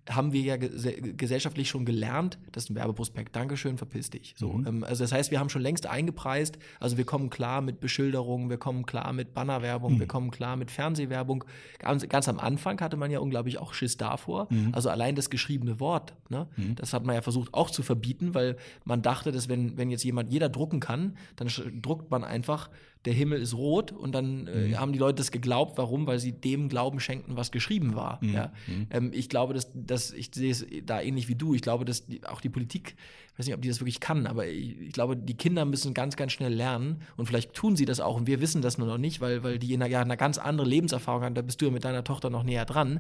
[0.10, 4.34] haben wir ja gesellschaftlich schon gelernt, das ist ein Werbeprospekt, Dankeschön, verpiss dich.
[4.38, 4.68] So, mhm.
[4.68, 8.50] ähm, also das heißt, wir haben schon längst eingepreist, also wir kommen klar mit Beschilderungen,
[8.50, 10.00] wir kommen klar mit Bannerwerbung, mhm.
[10.00, 11.44] wir kommen klar mit Fernsehwerbung.
[11.78, 14.48] Ganz, ganz, am Anfang hatte man ja unglaublich auch Schiss davor.
[14.50, 14.70] Mhm.
[14.74, 16.76] Also allein das geschriebene Wort, ne, mhm.
[16.76, 20.04] das hat man ja versucht auch zu verbieten, weil man dachte, dass wenn, wenn jetzt
[20.04, 21.50] jemand, jeder drucken kann, dann
[21.82, 22.70] druckt man einfach
[23.06, 24.80] der Himmel ist rot und dann äh, mhm.
[24.80, 25.78] haben die Leute das geglaubt.
[25.78, 26.06] Warum?
[26.06, 28.20] Weil sie dem Glauben schenkten, was geschrieben war.
[28.22, 28.34] Mhm.
[28.34, 28.52] Ja?
[28.68, 28.88] Mhm.
[28.90, 31.54] Ähm, ich glaube, dass, dass das, ich sehe es da ähnlich wie du.
[31.54, 32.96] Ich glaube, dass die, auch die Politik,
[33.32, 35.94] ich weiß nicht, ob die das wirklich kann, aber ich, ich, glaube, die Kinder müssen
[35.94, 38.88] ganz, ganz schnell lernen und vielleicht tun sie das auch und wir wissen das nur
[38.88, 41.36] noch nicht, weil, weil die in einer, ja, eine ganz andere Lebenserfahrung haben.
[41.36, 43.00] Da bist du ja mit deiner Tochter noch näher dran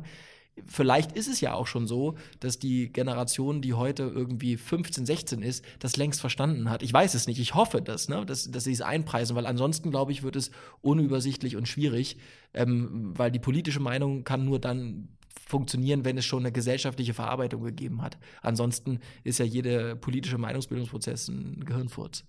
[0.67, 5.41] vielleicht ist es ja auch schon so, dass die Generation, die heute irgendwie 15, 16
[5.41, 6.83] ist, das längst verstanden hat.
[6.83, 7.39] Ich weiß es nicht.
[7.39, 8.25] Ich hoffe das, ne?
[8.25, 10.51] dass, dass sie es einpreisen, weil ansonsten, glaube ich, wird es
[10.81, 12.17] unübersichtlich und schwierig,
[12.53, 15.09] ähm, weil die politische Meinung kann nur dann
[15.49, 18.17] funktionieren, wenn es schon eine gesellschaftliche Verarbeitung gegeben hat.
[18.41, 22.23] Ansonsten ist ja jeder politische Meinungsbildungsprozess ein Gehirnfurz.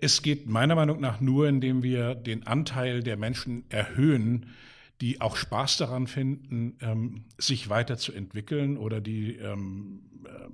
[0.00, 4.46] Es geht meiner Meinung nach nur, indem wir den Anteil der Menschen erhöhen,
[5.04, 10.48] die auch Spaß daran finden, ähm, sich weiterzuentwickeln oder die ähm, äh,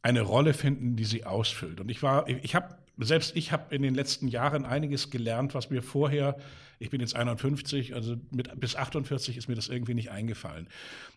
[0.00, 1.80] eine Rolle finden, die sie ausfüllt.
[1.80, 5.68] Und ich war, ich habe selbst ich habe in den letzten Jahren einiges gelernt, was
[5.68, 6.38] mir vorher,
[6.78, 10.66] ich bin jetzt 51, also mit, bis 48 ist mir das irgendwie nicht eingefallen.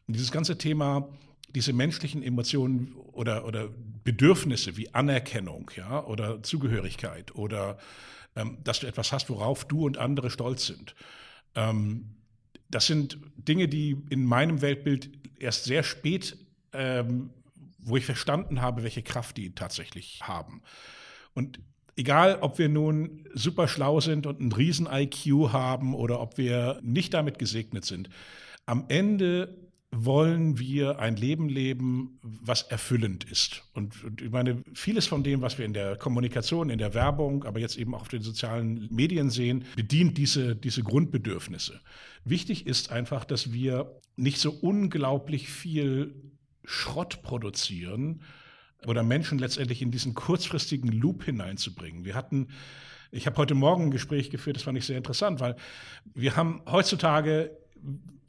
[0.06, 1.08] Und dieses ganze Thema,
[1.56, 3.70] diese menschlichen Emotionen oder, oder
[4.04, 7.78] Bedürfnisse wie Anerkennung, ja, oder Zugehörigkeit oder
[8.36, 10.96] ähm, dass du etwas hast, worauf du und andere stolz sind.
[11.56, 12.18] Ähm,
[12.70, 15.10] das sind Dinge, die in meinem Weltbild
[15.40, 16.38] erst sehr spät,
[16.74, 17.30] ähm,
[17.80, 20.62] wo ich verstanden habe, welche Kraft die tatsächlich haben.
[21.34, 21.60] Und
[21.96, 26.80] egal, ob wir nun super schlau sind und einen riesen IQ haben oder ob wir
[26.84, 28.10] nicht damit gesegnet sind,
[28.66, 29.67] am Ende
[30.06, 33.64] wollen wir ein Leben leben, was erfüllend ist.
[33.74, 37.44] Und, und, ich meine, vieles von dem, was wir in der Kommunikation, in der Werbung,
[37.44, 41.80] aber jetzt eben auch auf den sozialen Medien sehen, bedient diese, diese Grundbedürfnisse.
[42.24, 46.16] Wichtig ist einfach, dass wir nicht so unglaublich viel
[46.64, 48.22] Schrott produzieren
[48.86, 52.06] oder Menschen letztendlich in diesen kurzfristigen Loop hineinzubringen.
[52.06, 52.48] Wir hatten
[53.10, 55.56] ich habe heute Morgen ein Gespräch geführt, das fand ich sehr interessant, weil
[56.14, 57.58] wir haben heutzutage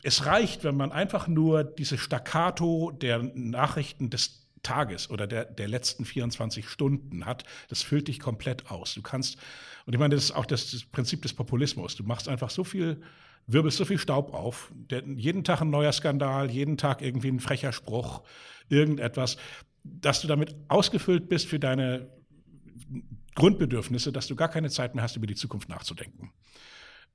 [0.02, 5.68] es reicht, wenn man einfach nur diese Staccato der Nachrichten des Tages oder der, der
[5.68, 8.94] letzten 24 Stunden hat, das füllt dich komplett aus.
[8.94, 9.38] Du kannst,
[9.86, 11.96] und ich meine, das ist auch das, das Prinzip des Populismus.
[11.96, 13.00] Du machst einfach so viel,
[13.46, 14.72] wirbelst so viel Staub auf.
[14.74, 18.22] Der, jeden Tag ein neuer Skandal, jeden Tag irgendwie ein frecher Spruch,
[18.68, 19.36] irgendetwas,
[19.84, 22.08] dass du damit ausgefüllt bist für deine
[23.34, 26.32] Grundbedürfnisse, dass du gar keine Zeit mehr hast, über die Zukunft nachzudenken.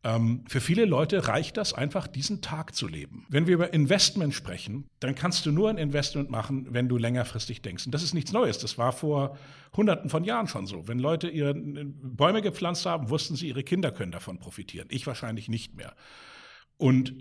[0.06, 3.26] Ähm, für viele Leute reicht das einfach, diesen Tag zu leben.
[3.30, 7.62] Wenn wir über Investment sprechen, dann kannst du nur ein Investment machen, wenn du längerfristig
[7.62, 7.86] denkst.
[7.86, 8.58] Und das ist nichts Neues.
[8.58, 9.38] Das war vor
[9.76, 10.88] Hunderten von Jahren schon so.
[10.90, 14.88] Wenn Leute ihre Bäume gepflanzt haben, wussten sie, ihre Kinder können davon profitieren.
[14.92, 15.96] Ich wahrscheinlich nicht mehr.
[16.78, 17.16] Und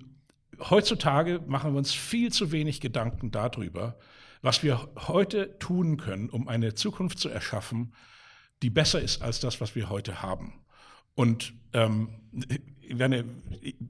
[0.59, 3.97] heutzutage machen wir uns viel zu wenig Gedanken darüber,
[4.43, 7.95] was wir heute tun können, um eine Zukunft zu erschaffen,
[8.61, 10.55] die besser ist als das, was wir heute haben.
[11.15, 12.09] Und ähm,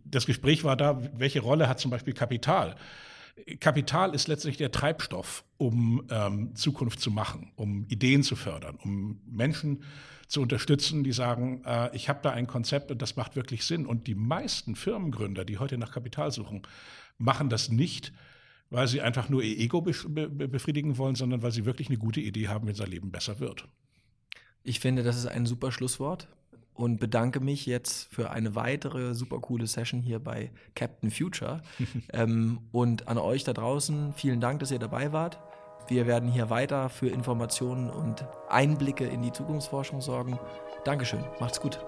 [0.05, 2.77] das Gespräch war da, welche Rolle hat zum Beispiel Kapital?
[3.61, 9.21] Kapital ist letztlich der Treibstoff, um ähm, Zukunft zu machen, um Ideen zu fördern, um
[9.27, 9.83] Menschen
[10.29, 13.87] zu unterstützen, die sagen, äh, ich habe da ein Konzept und das macht wirklich Sinn.
[13.87, 16.63] Und die meisten Firmengründer, die heute nach Kapital suchen,
[17.19, 18.13] machen das nicht,
[18.71, 22.49] weil sie einfach nur ihr Ego befriedigen wollen, sondern weil sie wirklich eine gute Idee
[22.49, 23.69] haben, wie unser Leben besser wird.
[24.63, 26.29] Ich finde, das ist ein super Schlusswort
[26.75, 31.63] und bedanke mich jetzt für eine weitere super coole Session hier bei Captain Future.
[32.13, 35.39] ähm, und an euch da draußen, vielen Dank, dass ihr dabei wart.
[35.89, 40.39] Wir werden hier weiter für Informationen und Einblicke in die Zukunftsforschung sorgen.
[40.85, 41.79] Dankeschön, macht's gut.